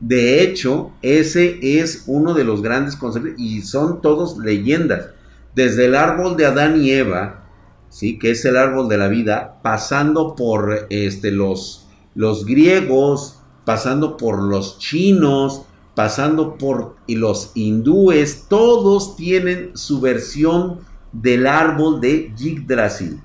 [0.00, 5.10] De hecho, ese es uno de los grandes conceptos y son todos leyendas.
[5.54, 7.46] Desde el árbol de Adán y Eva,
[7.88, 8.18] ¿sí?
[8.18, 14.42] que es el árbol de la vida, pasando por este, los, los griegos, pasando por
[14.42, 15.62] los chinos,
[15.94, 20.80] pasando por los hindúes, todos tienen su versión
[21.12, 23.22] del árbol de Yggdrasil.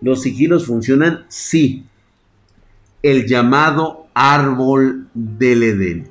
[0.00, 1.24] ¿Los sigilos funcionan?
[1.28, 1.86] Sí.
[3.02, 6.08] El llamado árbol del Edén.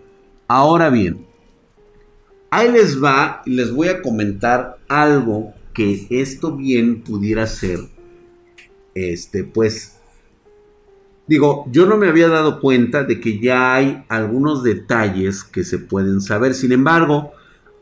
[0.47, 1.25] Ahora bien,
[2.49, 7.79] ahí les va y les voy a comentar algo que esto bien pudiera ser.
[8.95, 9.97] Este, pues,
[11.27, 15.77] digo, yo no me había dado cuenta de que ya hay algunos detalles que se
[15.77, 16.53] pueden saber.
[16.53, 17.33] Sin embargo,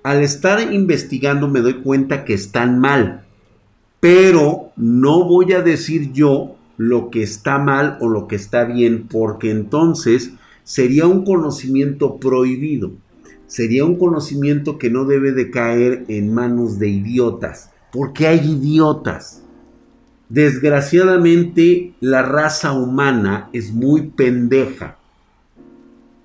[0.03, 3.24] al estar investigando me doy cuenta que están mal.
[4.05, 9.07] Pero no voy a decir yo lo que está mal o lo que está bien,
[9.07, 10.31] porque entonces
[10.63, 12.91] sería un conocimiento prohibido
[13.47, 19.43] sería un conocimiento que no debe de caer en manos de idiotas, porque hay idiotas.
[20.29, 24.97] Desgraciadamente la raza humana es muy pendeja.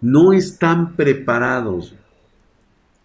[0.01, 1.95] No están preparados,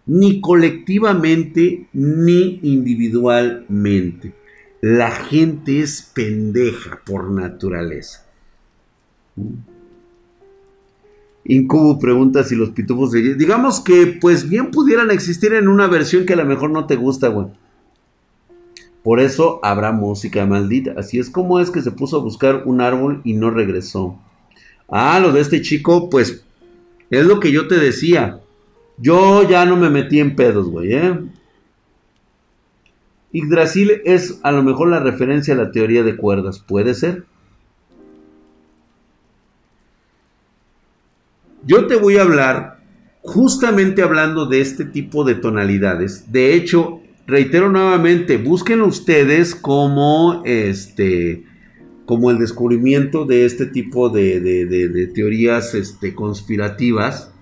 [0.06, 4.32] ni colectivamente ni individualmente.
[4.80, 8.26] La gente es pendeja por naturaleza.
[11.44, 16.32] Incubo pregunta si los pitufos Digamos que pues bien pudieran existir en una versión que
[16.32, 17.46] a lo mejor no te gusta, güey.
[19.02, 20.94] Por eso habrá música maldita.
[20.96, 24.18] Así es como es que se puso a buscar un árbol y no regresó.
[24.88, 26.44] Ah, lo de este chico, pues
[27.10, 28.40] es lo que yo te decía.
[28.98, 31.18] Yo ya no me metí en pedos, güey, ¿eh?
[33.36, 36.58] Yggdrasil es a lo mejor la referencia a la teoría de cuerdas.
[36.58, 37.24] ¿Puede ser?
[41.66, 42.80] Yo te voy a hablar
[43.20, 46.32] justamente hablando de este tipo de tonalidades.
[46.32, 51.44] De hecho, reitero nuevamente, busquen ustedes como este
[52.06, 57.32] como el descubrimiento de este tipo de, teorías este, conspirativas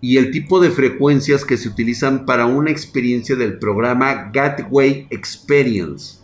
[0.00, 6.20] y el tipo de frecuencias que se utilizan para una experiencia del programa Gateway Experience.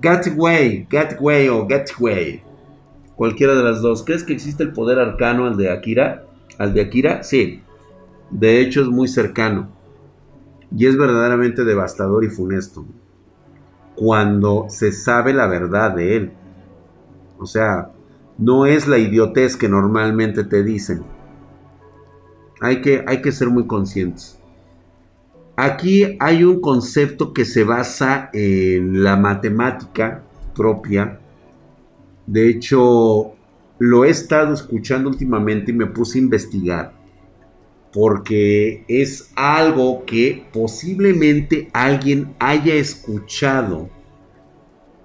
[0.00, 2.42] Gateway, Gateway o Gateway.
[3.14, 4.02] Cualquiera de las dos.
[4.02, 6.26] ¿Crees que existe el poder arcano al de Akira?
[6.58, 7.22] ¿Al de Akira?
[7.22, 7.62] Sí.
[8.30, 9.68] De hecho es muy cercano.
[10.76, 12.84] Y es verdaderamente devastador y funesto.
[13.94, 16.32] Cuando se sabe la verdad de él.
[17.38, 17.92] O sea,
[18.38, 21.04] no es la idiotez que normalmente te dicen.
[22.64, 24.38] Hay que, hay que ser muy conscientes.
[25.56, 31.20] Aquí hay un concepto que se basa en la matemática propia
[32.26, 33.34] de hecho,
[33.78, 36.92] lo he estado escuchando últimamente y me puse a investigar.
[37.92, 43.88] Porque es algo que posiblemente alguien haya escuchado.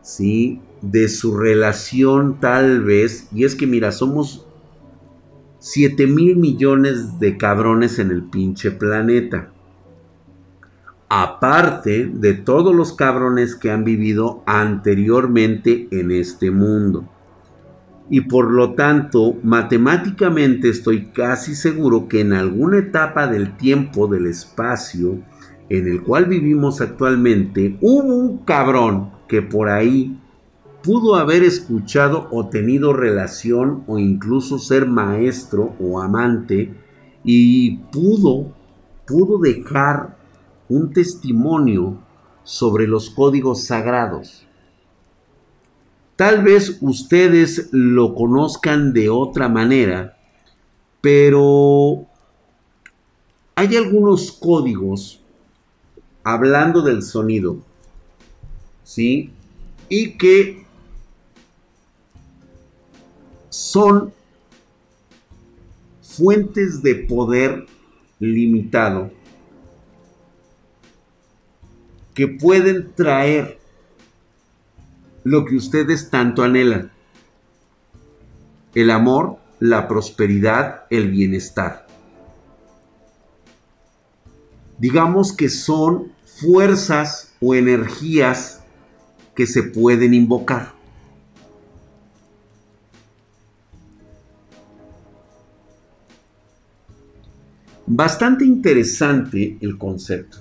[0.01, 0.61] ¿Sí?
[0.81, 3.27] De su relación tal vez.
[3.33, 4.47] Y es que mira, somos
[5.59, 9.51] 7 mil millones de cabrones en el pinche planeta.
[11.09, 17.09] aparte de todos los cabrones que han vivido anteriormente en este mundo.
[18.11, 24.27] Y por lo tanto, matemáticamente estoy casi seguro que en alguna etapa del tiempo, del
[24.27, 25.19] espacio,
[25.69, 30.19] en el cual vivimos actualmente, hubo un cabrón que por ahí
[30.83, 36.73] pudo haber escuchado o tenido relación o incluso ser maestro o amante
[37.23, 38.53] y pudo,
[39.05, 40.17] pudo dejar
[40.69, 41.97] un testimonio
[42.43, 44.45] sobre los códigos sagrados.
[46.15, 50.17] Tal vez ustedes lo conozcan de otra manera,
[51.01, 52.05] pero
[53.55, 55.21] hay algunos códigos
[56.23, 57.57] hablando del sonido,
[58.83, 59.31] ¿sí?
[59.87, 60.65] Y que
[63.49, 64.13] son
[66.01, 67.65] fuentes de poder
[68.19, 69.11] limitado
[72.13, 73.59] que pueden traer
[75.23, 76.91] lo que ustedes tanto anhelan.
[78.75, 81.87] El amor, la prosperidad, el bienestar.
[84.77, 88.63] Digamos que son fuerzas o energías
[89.35, 90.78] que se pueden invocar.
[97.91, 100.37] Bastante interesante el concepto.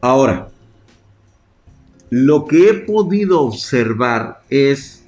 [0.00, 0.48] Ahora,
[2.08, 5.04] lo que he podido observar es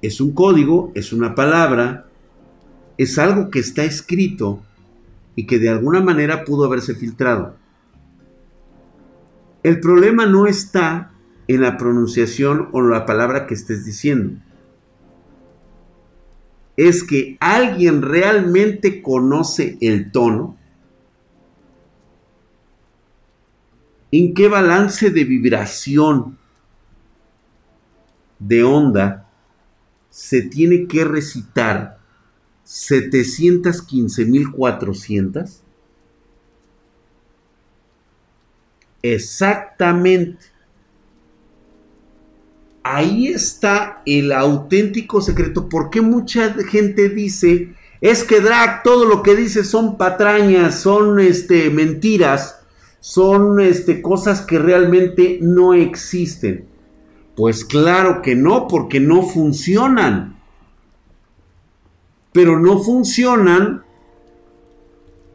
[0.00, 2.07] Es un código, es una palabra,
[2.98, 4.62] es algo que está escrito
[5.35, 7.57] y que de alguna manera pudo haberse filtrado.
[9.62, 11.12] El problema no está
[11.49, 14.41] en la pronunciación o la palabra que estés diciendo.
[16.76, 20.57] Es que alguien realmente conoce el tono.
[24.11, 26.39] ¿En qué balance de vibración,
[28.39, 29.30] de onda,
[30.11, 32.01] se tiene que recitar
[32.73, 35.61] 715.400?
[39.03, 40.53] Exactamente
[42.83, 45.68] ahí está el auténtico secreto.
[45.68, 51.20] ¿Por qué mucha gente dice, es que Drag todo lo que dice son patrañas, son
[51.20, 52.61] este, mentiras,
[53.01, 56.66] son este, cosas que realmente no existen?
[57.37, 60.41] Pues claro que no, porque no funcionan.
[62.33, 63.85] Pero no funcionan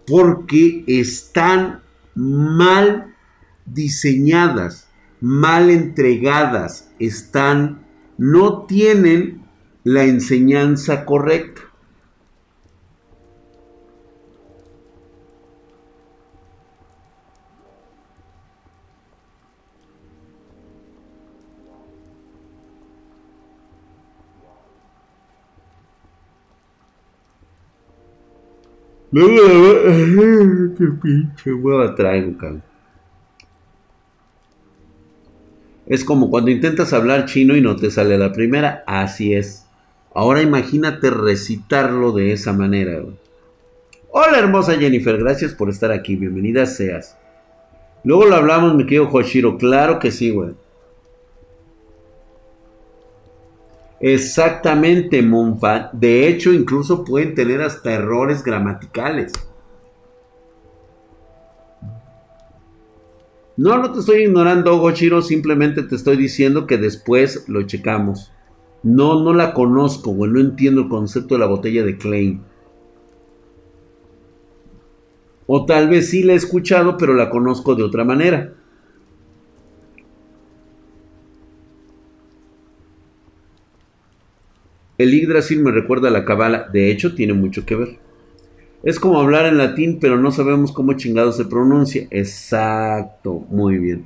[0.06, 1.82] porque están
[2.16, 3.14] mal
[3.66, 4.88] diseñadas
[5.20, 7.86] mal entregadas, están,
[8.18, 9.46] no tienen
[9.84, 11.62] la enseñanza correcta.
[30.78, 32.62] Qué pinche hueva traigo, cabrón.
[35.88, 38.84] Es como cuando intentas hablar chino y no te sale la primera.
[38.86, 39.66] Así es.
[40.14, 43.02] Ahora imagínate recitarlo de esa manera.
[44.12, 46.16] Hola hermosa Jennifer, gracias por estar aquí.
[46.16, 47.18] Bienvenida seas.
[48.04, 49.58] Luego lo hablamos, mi querido Hoshiro.
[49.58, 50.52] Claro que sí, güey.
[54.00, 55.90] Exactamente, Monfa.
[55.92, 59.34] De hecho, incluso pueden tener hasta errores gramaticales.
[63.56, 68.32] No, no te estoy ignorando, Gochiro, simplemente te estoy diciendo que después lo checamos.
[68.84, 72.42] No, no la conozco, güey, no entiendo el concepto de la botella de Klein.
[75.48, 78.54] O tal vez sí la he escuchado, pero la conozco de otra manera.
[84.98, 88.00] El Yggdrasil me recuerda a la cabala, de hecho tiene mucho que ver.
[88.84, 92.08] Es como hablar en latín, pero no sabemos cómo chingado se pronuncia.
[92.10, 94.06] Exacto, muy bien.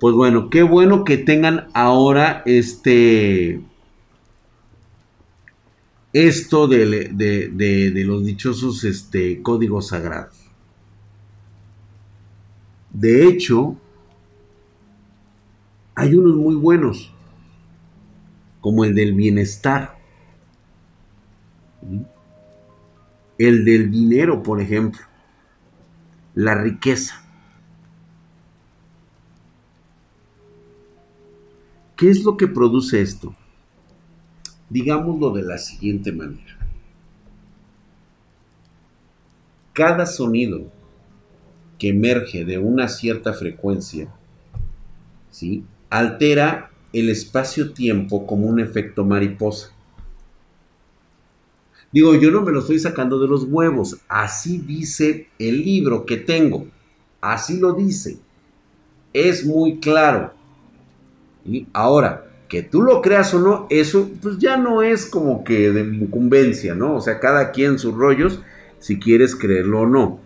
[0.00, 3.60] Pues bueno, qué bueno que tengan ahora este.
[6.12, 10.36] Esto de, de los dichosos este, códigos sagrados.
[12.90, 13.76] De hecho,
[15.94, 17.12] hay unos muy buenos,
[18.60, 19.97] como el del bienestar.
[23.38, 25.00] El del dinero, por ejemplo.
[26.34, 27.22] La riqueza.
[31.96, 33.34] ¿Qué es lo que produce esto?
[34.70, 36.58] Digámoslo de la siguiente manera.
[39.72, 40.70] Cada sonido
[41.78, 44.08] que emerge de una cierta frecuencia,
[45.30, 45.64] ¿sí?
[45.90, 49.72] altera el espacio-tiempo como un efecto mariposa.
[51.90, 53.98] Digo, yo no me lo estoy sacando de los huevos.
[54.08, 56.66] Así dice el libro que tengo.
[57.20, 58.18] Así lo dice.
[59.12, 60.32] Es muy claro.
[61.44, 65.70] Y ahora, que tú lo creas o no, eso pues ya no es como que
[65.70, 66.96] de incumbencia, ¿no?
[66.96, 68.40] O sea, cada quien sus rollos,
[68.78, 70.20] si quieres creerlo o no.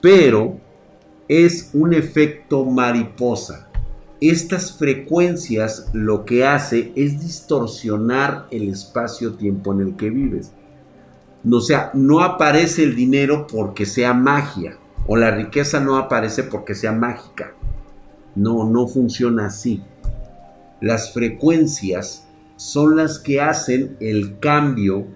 [0.00, 0.58] Pero
[1.28, 3.70] es un efecto mariposa.
[4.20, 10.52] Estas frecuencias lo que hace es distorsionar el espacio-tiempo en el que vives.
[11.50, 14.78] O sea, no aparece el dinero porque sea magia.
[15.06, 17.52] O la riqueza no aparece porque sea mágica.
[18.34, 19.82] No, no funciona así.
[20.80, 22.26] Las frecuencias
[22.56, 25.06] son las que hacen el cambio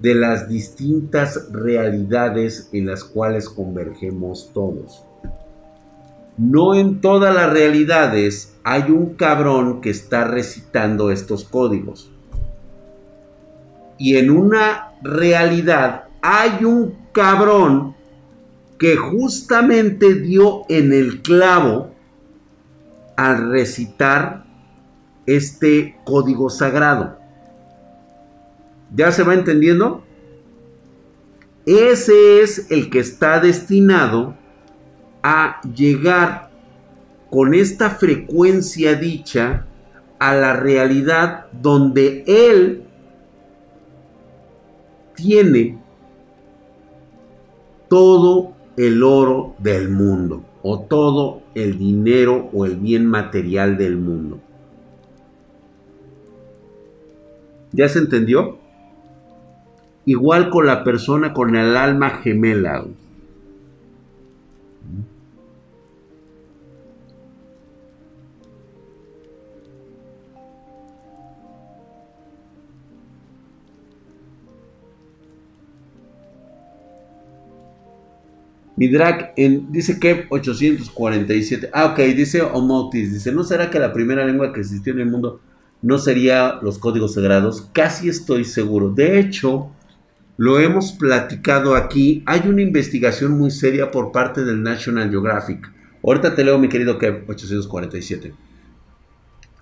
[0.00, 5.04] de las distintas realidades en las cuales convergemos todos.
[6.36, 12.12] No en todas las realidades hay un cabrón que está recitando estos códigos.
[13.98, 17.94] Y en una realidad hay un cabrón
[18.78, 21.94] que justamente dio en el clavo
[23.16, 24.44] al recitar
[25.26, 27.18] este código sagrado.
[28.94, 30.04] ¿Ya se va entendiendo?
[31.66, 34.34] Ese es el que está destinado
[35.22, 36.50] a llegar
[37.30, 39.66] con esta frecuencia dicha
[40.18, 42.87] a la realidad donde él
[45.18, 45.76] tiene
[47.88, 54.38] todo el oro del mundo o todo el dinero o el bien material del mundo.
[57.72, 58.58] ¿Ya se entendió?
[60.06, 62.84] Igual con la persona con el alma gemela.
[78.78, 81.70] Midrak en, dice que 847.
[81.72, 83.12] Ah, ok, dice Omotis.
[83.12, 85.40] Dice, ¿no será que la primera lengua que existió en el mundo
[85.82, 87.68] no sería los códigos sagrados?
[87.72, 88.90] Casi estoy seguro.
[88.90, 89.72] De hecho,
[90.36, 92.22] lo hemos platicado aquí.
[92.24, 95.68] Hay una investigación muy seria por parte del National Geographic.
[96.00, 98.32] Ahorita te leo, mi querido Kev, 847.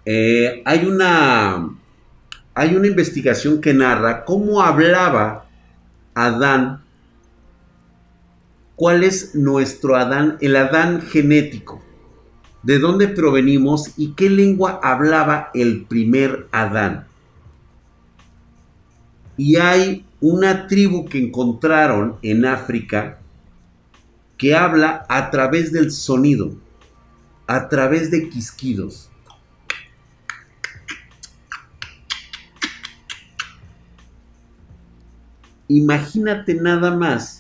[0.05, 1.71] Eh, hay una.
[2.55, 5.47] Hay una investigación que narra cómo hablaba
[6.15, 6.86] Adán
[8.77, 11.83] cuál es nuestro Adán, el Adán genético,
[12.63, 17.07] de dónde provenimos y qué lengua hablaba el primer Adán.
[19.39, 23.19] Y hay una tribu que encontraron en África
[24.37, 26.55] que habla a través del sonido,
[27.47, 29.11] a través de quisquidos.
[35.69, 37.36] Imagínate nada más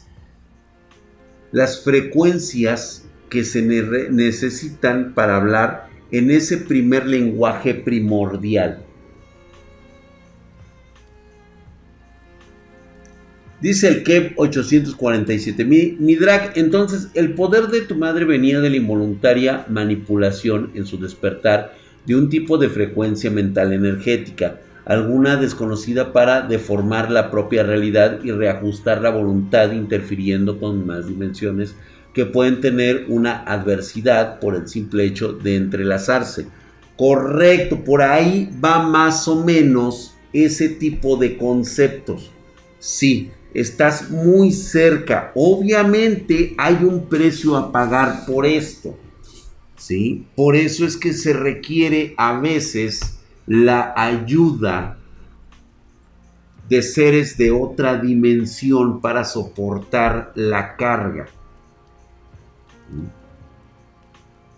[1.53, 8.83] las frecuencias que se necesitan para hablar en ese primer lenguaje primordial.
[13.61, 15.65] Dice el KEP 847.
[15.65, 20.87] Mi, mi drag, entonces el poder de tu madre venía de la involuntaria manipulación en
[20.87, 21.75] su despertar
[22.05, 28.31] de un tipo de frecuencia mental energética alguna desconocida para deformar la propia realidad y
[28.31, 31.75] reajustar la voluntad interfiriendo con más dimensiones
[32.15, 36.47] que pueden tener una adversidad por el simple hecho de entrelazarse.
[36.97, 42.31] Correcto, por ahí va más o menos ese tipo de conceptos.
[42.79, 45.33] Sí, estás muy cerca.
[45.35, 48.97] Obviamente hay un precio a pagar por esto.
[49.77, 50.27] ¿Sí?
[50.37, 53.16] Por eso es que se requiere a veces
[53.47, 54.99] la ayuda
[56.69, 61.27] de seres de otra dimensión para soportar la carga.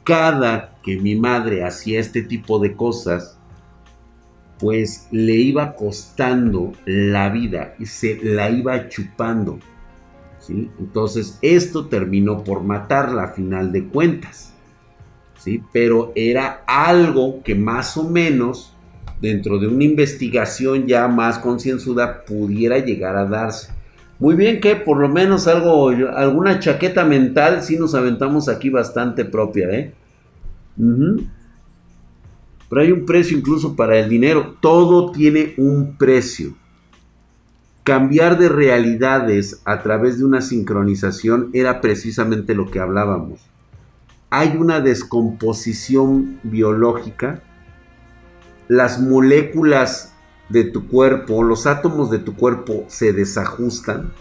[0.04, 3.38] Cada que mi madre hacía este tipo de cosas,
[4.58, 9.58] pues le iba costando la vida y se la iba chupando.
[10.40, 10.70] ¿sí?
[10.78, 14.54] Entonces esto terminó por matarla a final de cuentas.
[15.38, 15.62] ¿sí?
[15.72, 18.74] Pero era algo que más o menos
[19.20, 23.72] dentro de una investigación ya más concienzuda pudiera llegar a darse.
[24.18, 29.24] Muy bien que por lo menos algo, alguna chaqueta mental sí nos aventamos aquí bastante
[29.24, 29.92] propia, ¿eh?
[32.68, 34.56] Pero hay un precio incluso para el dinero.
[34.60, 36.54] Todo tiene un precio.
[37.84, 43.40] Cambiar de realidades a través de una sincronización era precisamente lo que hablábamos.
[44.30, 47.42] Hay una descomposición biológica
[48.68, 50.14] las moléculas
[50.48, 54.12] de tu cuerpo, los átomos de tu cuerpo se desajustan,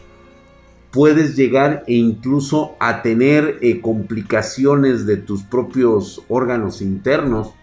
[0.92, 7.54] puedes llegar e incluso a tener eh, complicaciones de tus propios órganos internos.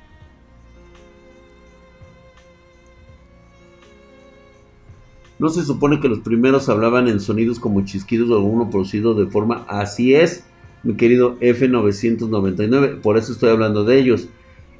[5.38, 9.26] No se supone que los primeros hablaban en sonidos como chisquidos o alguno producido de
[9.26, 10.44] forma así es,
[10.84, 14.28] mi querido F999, por eso estoy hablando de ellos.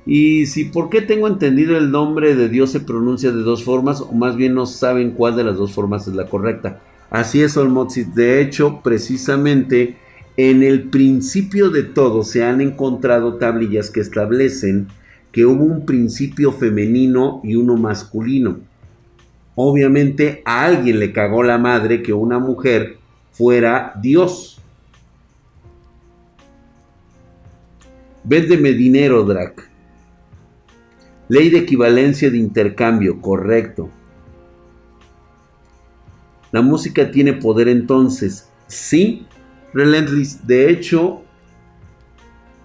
[0.06, 4.00] Y si por qué tengo entendido el nombre de Dios se pronuncia de dos formas,
[4.00, 6.80] o más bien no saben cuál de las dos formas es la correcta.
[7.10, 8.04] Así es, Olmotzi.
[8.04, 9.96] De hecho, precisamente
[10.36, 14.88] en el principio de todo se han encontrado tablillas que establecen
[15.32, 18.58] que hubo un principio femenino y uno masculino.
[19.54, 22.98] Obviamente a alguien le cagó la madre que una mujer
[23.30, 24.60] fuera Dios.
[28.24, 29.73] Véndeme dinero, Drac.
[31.34, 33.90] Ley de equivalencia de intercambio, correcto.
[36.52, 38.48] La música tiene poder entonces.
[38.68, 39.26] Sí,
[39.72, 40.46] Relentless.
[40.46, 41.22] De hecho,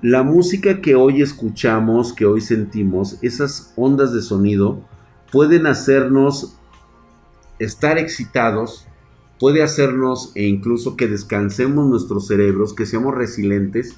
[0.04, 4.86] la música que hoy escuchamos, que hoy sentimos, esas ondas de sonido,
[5.32, 6.56] pueden hacernos
[7.58, 8.86] estar excitados,
[9.40, 13.96] puede hacernos e incluso que descansemos nuestros cerebros, que seamos resilientes,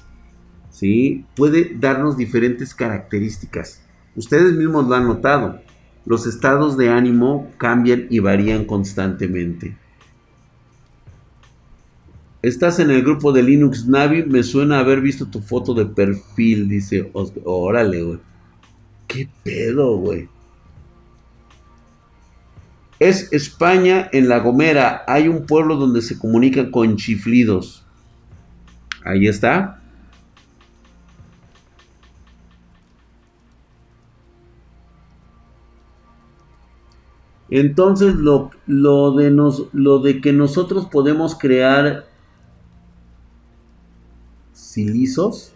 [0.70, 1.26] ¿sí?
[1.36, 3.82] Puede darnos diferentes características.
[4.16, 5.60] Ustedes mismos lo han notado.
[6.04, 9.76] Los estados de ánimo cambian y varían constantemente.
[12.42, 14.24] Estás en el grupo de Linux Navi.
[14.24, 16.68] Me suena haber visto tu foto de perfil.
[16.68, 17.10] Dice
[17.44, 18.18] Órale, güey.
[19.06, 20.28] ¿Qué pedo, güey?
[22.98, 25.04] Es España en La Gomera.
[25.06, 27.84] Hay un pueblo donde se comunican con chiflidos.
[29.04, 29.81] Ahí está.
[37.54, 42.06] Entonces lo, lo, de nos, lo de que nosotros podemos crear
[44.54, 45.52] silizos,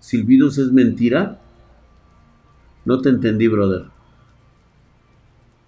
[0.00, 1.40] silbidos es mentira.
[2.84, 3.84] No te entendí, brother.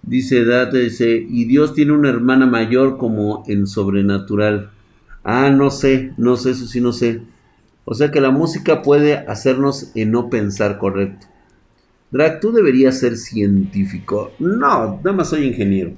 [0.02, 4.72] Dice, dice, y Dios tiene una hermana mayor como en sobrenatural.
[5.22, 7.22] Ah, no sé, no sé, eso sí no sé.
[7.84, 11.28] O sea que la música puede hacernos en no pensar correcto.
[12.14, 14.30] Drag, tú deberías ser científico.
[14.38, 15.94] No, nada más soy ingeniero.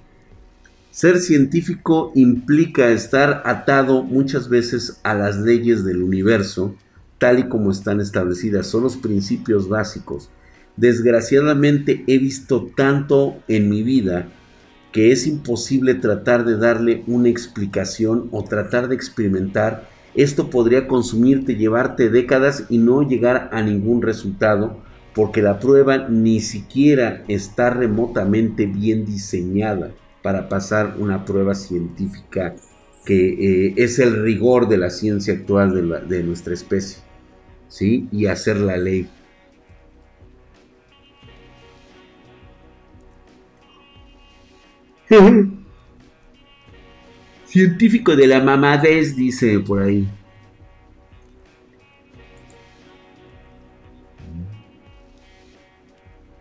[0.91, 6.75] Ser científico implica estar atado muchas veces a las leyes del universo,
[7.19, 8.67] tal y como están establecidas.
[8.67, 10.31] Son los principios básicos.
[10.79, 14.27] Desgraciadamente he visto tanto en mi vida
[14.93, 19.87] que es imposible tratar de darle una explicación o tratar de experimentar.
[20.15, 24.86] Esto podría consumirte, llevarte décadas y no llegar a ningún resultado
[25.17, 32.55] porque la prueba ni siquiera está remotamente bien diseñada para pasar una prueba científica
[33.07, 33.29] que
[33.69, 36.99] eh, es el rigor de la ciencia actual de, nuestra especie,
[37.67, 38.09] ¿sí?
[38.13, 39.09] Y hacer la ley.
[47.47, 50.07] Científico de la mamadez, dice por ahí.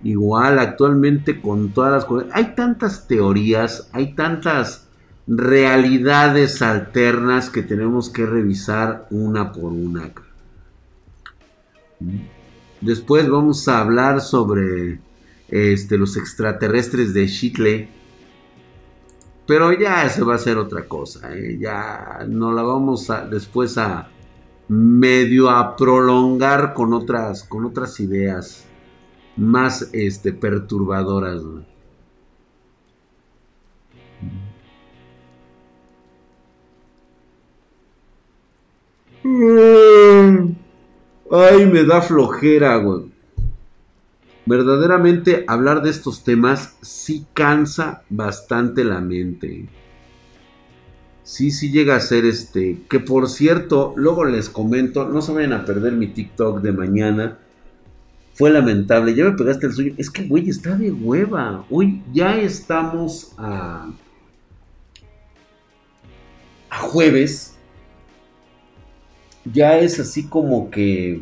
[0.05, 4.87] Igual actualmente con todas las cosas, hay tantas teorías, hay tantas
[5.25, 10.11] realidades alternas que tenemos que revisar una por una.
[12.81, 14.99] Después vamos a hablar sobre
[15.47, 17.89] este, los extraterrestres de Chitle.
[19.47, 21.35] Pero ya se va a ser otra cosa.
[21.35, 21.57] ¿eh?
[21.59, 24.07] Ya no la vamos después a
[24.67, 28.67] medio a prolongar con otras, con otras ideas
[29.37, 31.41] más este, perturbadoras.
[39.23, 40.51] Mm.
[41.31, 43.11] Ay, me da flojera, güey.
[44.45, 49.67] Verdaderamente hablar de estos temas sí cansa bastante la mente.
[51.23, 52.83] Sí, sí llega a ser este.
[52.87, 57.39] Que por cierto, luego les comento, no se vayan a perder mi TikTok de mañana.
[58.35, 59.93] Fue lamentable, ya me pegaste el suyo.
[59.97, 61.65] Es que, güey, está de hueva.
[61.69, 63.89] Hoy ya estamos a.
[66.69, 67.55] a jueves.
[69.51, 71.21] Ya es así como que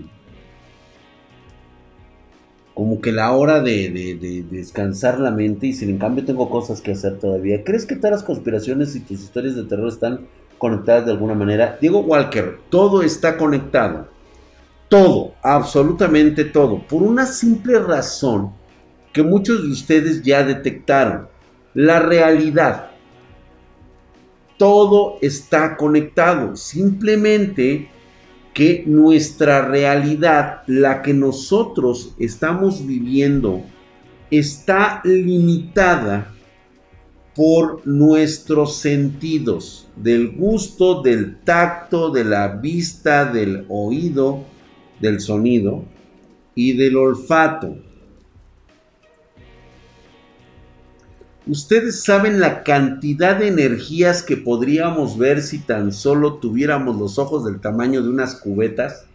[2.73, 6.93] como que la hora de, descansar la mente y sin en cambio tengo cosas que
[6.93, 7.63] hacer todavía.
[7.63, 10.21] ¿Crees que todas las conspiraciones y tus historias de terror están
[10.57, 11.77] conectadas de alguna manera?
[11.79, 14.07] Diego Walker, todo está conectado.
[14.93, 16.87] Todo, absolutamente todo.
[16.87, 18.51] Por una simple razón
[19.11, 21.29] que muchos de ustedes ya detectaron.
[21.73, 22.91] La realidad.
[24.55, 26.55] Todo está conectado.
[26.55, 27.89] Simplemente
[28.53, 33.63] que nuestra realidad, la que nosotros estamos viviendo,
[34.29, 36.31] está limitada
[37.35, 44.52] por nuestros sentidos, del gusto, del tacto, de la vista, del oído,
[45.03, 45.83] del sonido
[46.55, 47.75] y del olfato.
[51.45, 57.43] ¿Ustedes saben la cantidad de energías que podríamos ver si tan solo tuviéramos los ojos
[57.43, 59.05] del tamaño de unas cubetas?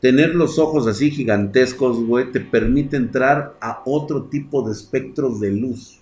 [0.00, 5.52] Tener los ojos así gigantescos, güey, te permite entrar a otro tipo de espectros de
[5.52, 6.01] luz.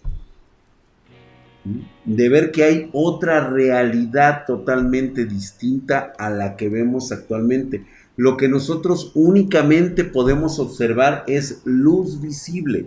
[2.05, 7.85] De ver que hay otra realidad totalmente distinta a la que vemos actualmente
[8.21, 12.85] lo que nosotros únicamente podemos observar es luz visible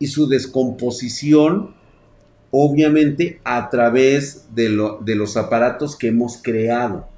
[0.00, 1.76] y su descomposición
[2.50, 7.08] obviamente a través de, los aparatos que hemos creado.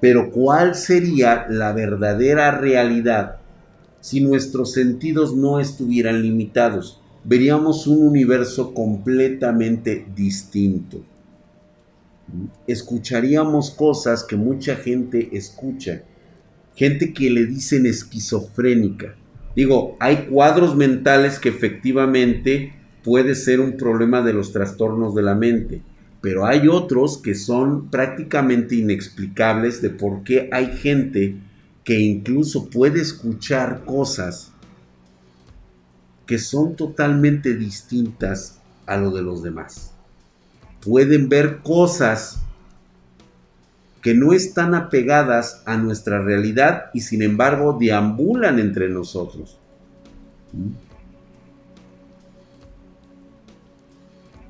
[0.00, 3.36] Pero ¿cuál sería la verdadera realidad
[4.00, 7.00] si nuestros sentidos no estuvieran limitados?
[7.24, 11.02] Veríamos un universo completamente distinto
[12.66, 16.02] escucharíamos cosas que mucha gente escucha.
[16.74, 19.14] Gente que le dicen esquizofrénica.
[19.54, 25.34] Digo, hay cuadros mentales que efectivamente puede ser un problema de los trastornos de la
[25.34, 25.82] mente,
[26.20, 31.36] pero hay otros que son prácticamente inexplicables de por qué hay gente
[31.84, 34.53] que incluso puede escuchar cosas
[36.26, 39.94] que son totalmente distintas a lo de los demás
[40.84, 42.40] pueden ver cosas
[44.02, 49.58] que no están apegadas a nuestra realidad y sin embargo deambulan entre nosotros.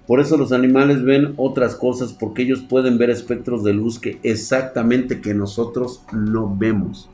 [0.09, 4.19] Por eso los animales ven otras cosas porque ellos pueden ver espectros de luz que
[4.23, 7.09] exactamente que nosotros no vemos.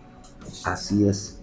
[0.65, 1.40] Así es.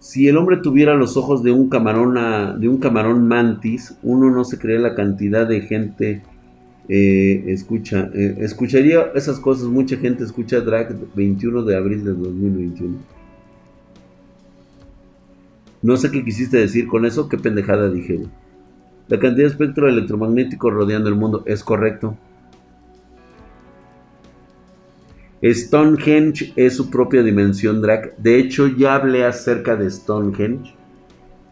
[0.00, 2.14] Si el hombre tuviera los ojos de un camarón,
[2.58, 6.22] de un camarón mantis, uno no se cree la cantidad de gente
[6.88, 8.10] eh, escucha.
[8.14, 12.96] Eh, escucharía esas cosas, mucha gente escucha Drag 21 de abril de 2021.
[15.82, 18.20] No sé qué quisiste decir con eso, qué pendejada dije.
[19.08, 22.16] La cantidad de espectro electromagnético rodeando el mundo es correcto.
[25.42, 28.16] Stonehenge es su propia dimensión drag.
[28.18, 30.74] De hecho, ya hablé acerca de Stonehenge.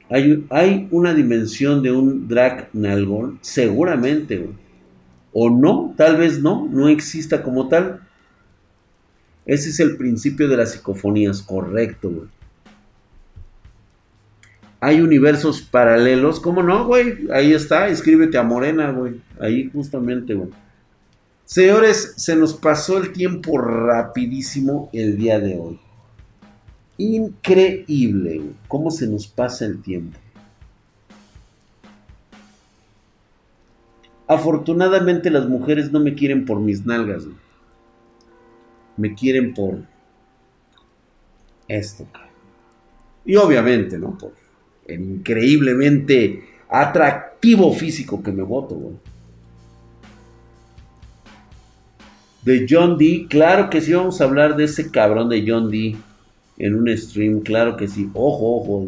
[0.10, 4.50] Hay, una dimensión de un drag nalgón, seguramente,
[5.32, 8.02] o no, tal vez no, no exista como tal.
[9.46, 12.28] Ese es el principio de las psicofonías, correcto, güey.
[14.82, 17.28] Hay universos paralelos, ¿cómo no, güey?
[17.32, 19.22] Ahí está, escríbete a Morena, güey.
[19.40, 20.50] Ahí justamente, güey.
[21.46, 25.80] Señores, se nos pasó el tiempo rapidísimo el día de hoy.
[27.00, 30.20] Increíble, cómo se nos pasa el tiempo.
[34.28, 37.24] Afortunadamente las mujeres no me quieren por mis nalgas.
[38.98, 39.78] Me quieren por
[41.70, 42.06] esto,
[43.26, 44.18] Y obviamente, ¿no?
[44.18, 44.34] Por
[44.90, 48.96] increíblemente atractivo físico que me voto, güey.
[52.44, 55.96] De John D, claro que sí vamos a hablar de ese cabrón de John D
[56.60, 58.10] en un stream, claro que sí.
[58.14, 58.86] Ojo, ojo.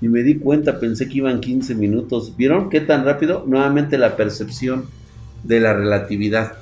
[0.00, 2.36] Y me di cuenta, pensé que iban 15 minutos.
[2.36, 3.44] ¿Vieron qué tan rápido?
[3.46, 4.84] Nuevamente la percepción
[5.42, 6.58] de la relatividad.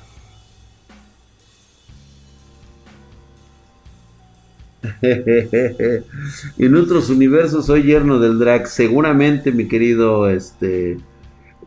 [5.01, 8.67] en otros universos soy yerno del drag.
[8.67, 10.97] Seguramente, mi querido este,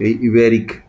[0.01, 0.88] Iberic.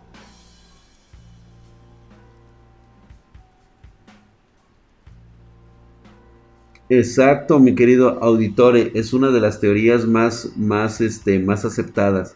[6.90, 8.92] Exacto, mi querido auditore.
[8.96, 12.36] Es una de las teorías más, más, este, más aceptadas.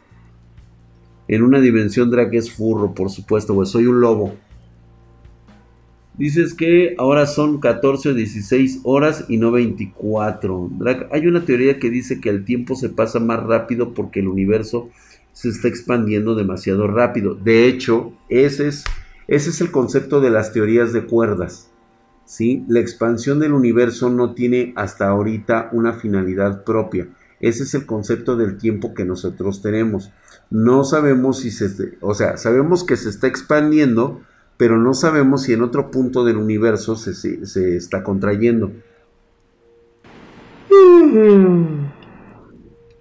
[1.28, 4.36] En una dimensión drag es furro, por supuesto, pues soy un lobo.
[6.16, 10.70] Dices que ahora son 14 o 16 horas y no 24.
[11.12, 14.92] hay una teoría que dice que el tiempo se pasa más rápido porque el universo
[15.32, 17.34] se está expandiendo demasiado rápido.
[17.34, 18.84] De hecho, ese es,
[19.28, 21.73] ese es el concepto de las teorías de cuerdas.
[22.26, 22.64] ¿Sí?
[22.68, 27.08] La expansión del universo no tiene hasta ahorita una finalidad propia.
[27.40, 30.12] Ese es el concepto del tiempo que nosotros tenemos.
[30.50, 34.22] No sabemos si se, o sea, sabemos que se está expandiendo,
[34.56, 38.72] pero no sabemos si en otro punto del universo se, está contrayendo.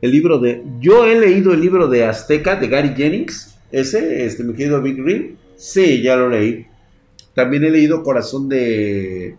[0.01, 0.65] El libro de.
[0.81, 3.55] Yo he leído el libro de Azteca de Gary Jennings.
[3.71, 5.37] Ese, este, mi querido Big Green.
[5.57, 6.67] Sí, ya lo leí.
[7.35, 9.37] También he leído Corazón de.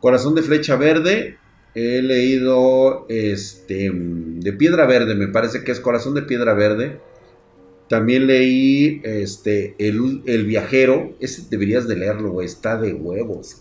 [0.00, 1.36] Corazón de Flecha Verde.
[1.74, 3.90] He leído este.
[3.92, 6.98] De Piedra Verde, me parece que es Corazón de Piedra Verde.
[7.88, 11.14] También leí este, el, Viajero.
[11.20, 12.46] Ese deberías de leerlo, güey.
[12.46, 13.56] Está de huevos.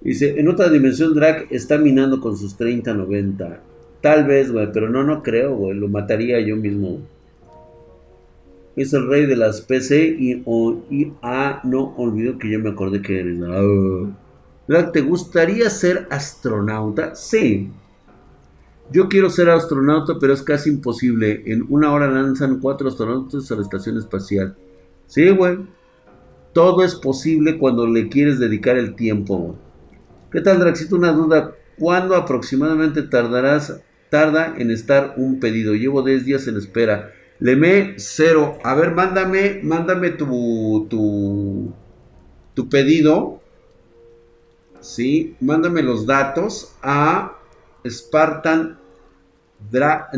[0.00, 3.62] Dice, en otra dimensión Drac está minando con sus 30, 90.
[4.00, 5.74] Tal vez, güey, pero no, no creo, güey.
[5.76, 7.00] Lo mataría yo mismo.
[8.76, 10.42] Es el rey de las PC y,
[10.90, 13.38] y ah, no olvido que yo me acordé que eres.
[13.46, 14.90] Ah.
[14.92, 17.14] ¿te gustaría ser astronauta?
[17.14, 17.70] Sí.
[18.90, 21.42] Yo quiero ser astronauta, pero es casi imposible.
[21.46, 24.56] En una hora lanzan cuatro astronautas a la estación espacial.
[25.06, 25.58] Sí, güey.
[26.52, 29.56] Todo es posible cuando le quieres dedicar el tiempo.
[30.30, 30.96] ¿Qué tal, Draxito?
[30.96, 31.54] Una duda.
[31.78, 35.74] ¿Cuándo aproximadamente tardarás, tarda en estar un pedido?
[35.74, 37.10] Llevo 10 días en espera.
[37.38, 38.58] Leme cero.
[38.64, 41.72] A ver, mándame, mándame tu, tu,
[42.54, 43.40] tu pedido.
[44.80, 47.38] Sí, mándame los datos a
[47.86, 48.78] Spartan,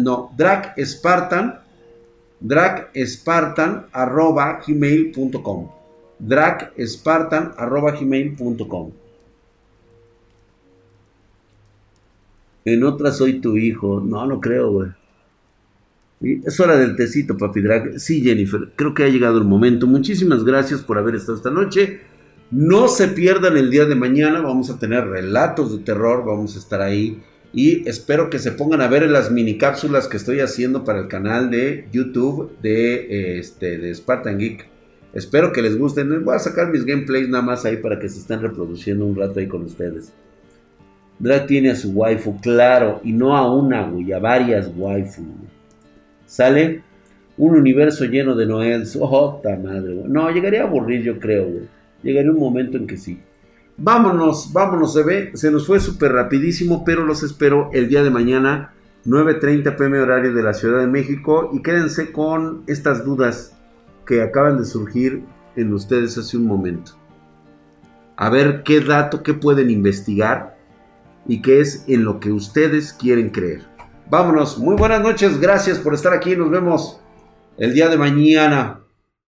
[0.01, 1.61] no, Drag Spartan,
[2.41, 5.71] Drag Spartan arroba gmail.com.
[6.19, 8.93] Drag Spartan arroba gmail.com.
[12.65, 14.01] En otra soy tu hijo.
[14.01, 14.91] No, no creo, güey.
[16.21, 18.01] Es hora del tecito, papi drag.
[18.01, 19.87] Sí, Jennifer, creo que ha llegado el momento.
[19.87, 22.01] Muchísimas gracias por haber estado esta noche.
[22.51, 24.41] No se pierdan el día de mañana.
[24.41, 26.25] Vamos a tener relatos de terror.
[26.25, 30.19] Vamos a estar ahí y espero que se pongan a ver las mini cápsulas que
[30.19, 34.69] estoy haciendo para el canal de YouTube de, este, de Spartan Geek.
[35.15, 36.23] Espero que les gusten.
[36.23, 39.41] Voy a sacar mis gameplays nada más ahí para que se estén reproduciendo un rato
[39.41, 40.13] ahí con ustedes.
[41.19, 45.25] Drag tiene a su waifu, claro, y no a una, güey, a varias waifu.
[46.27, 46.83] ¿Sale?
[47.39, 48.99] Un universo lleno de Noels.
[49.01, 50.09] Oh, madre, güey.
[50.09, 51.69] No, llegaría a aburrir, yo creo, güey.
[52.03, 53.21] Llegaría un momento en que sí.
[53.77, 58.11] vámonos, vámonos, se ve, se nos fue súper rapidísimo, pero los espero el día de
[58.11, 58.73] mañana,
[59.07, 63.57] 9.30 pm horario de la Ciudad de México, y quédense con estas dudas
[64.07, 65.25] que acaban de surgir
[65.57, 66.93] en ustedes hace un momento.
[68.17, 70.57] A ver qué dato, qué pueden investigar
[71.27, 73.76] y qué es en lo que ustedes quieren creer.
[74.09, 77.01] Vámonos, muy buenas noches, gracias por estar aquí, nos vemos
[77.59, 78.86] el día de mañana.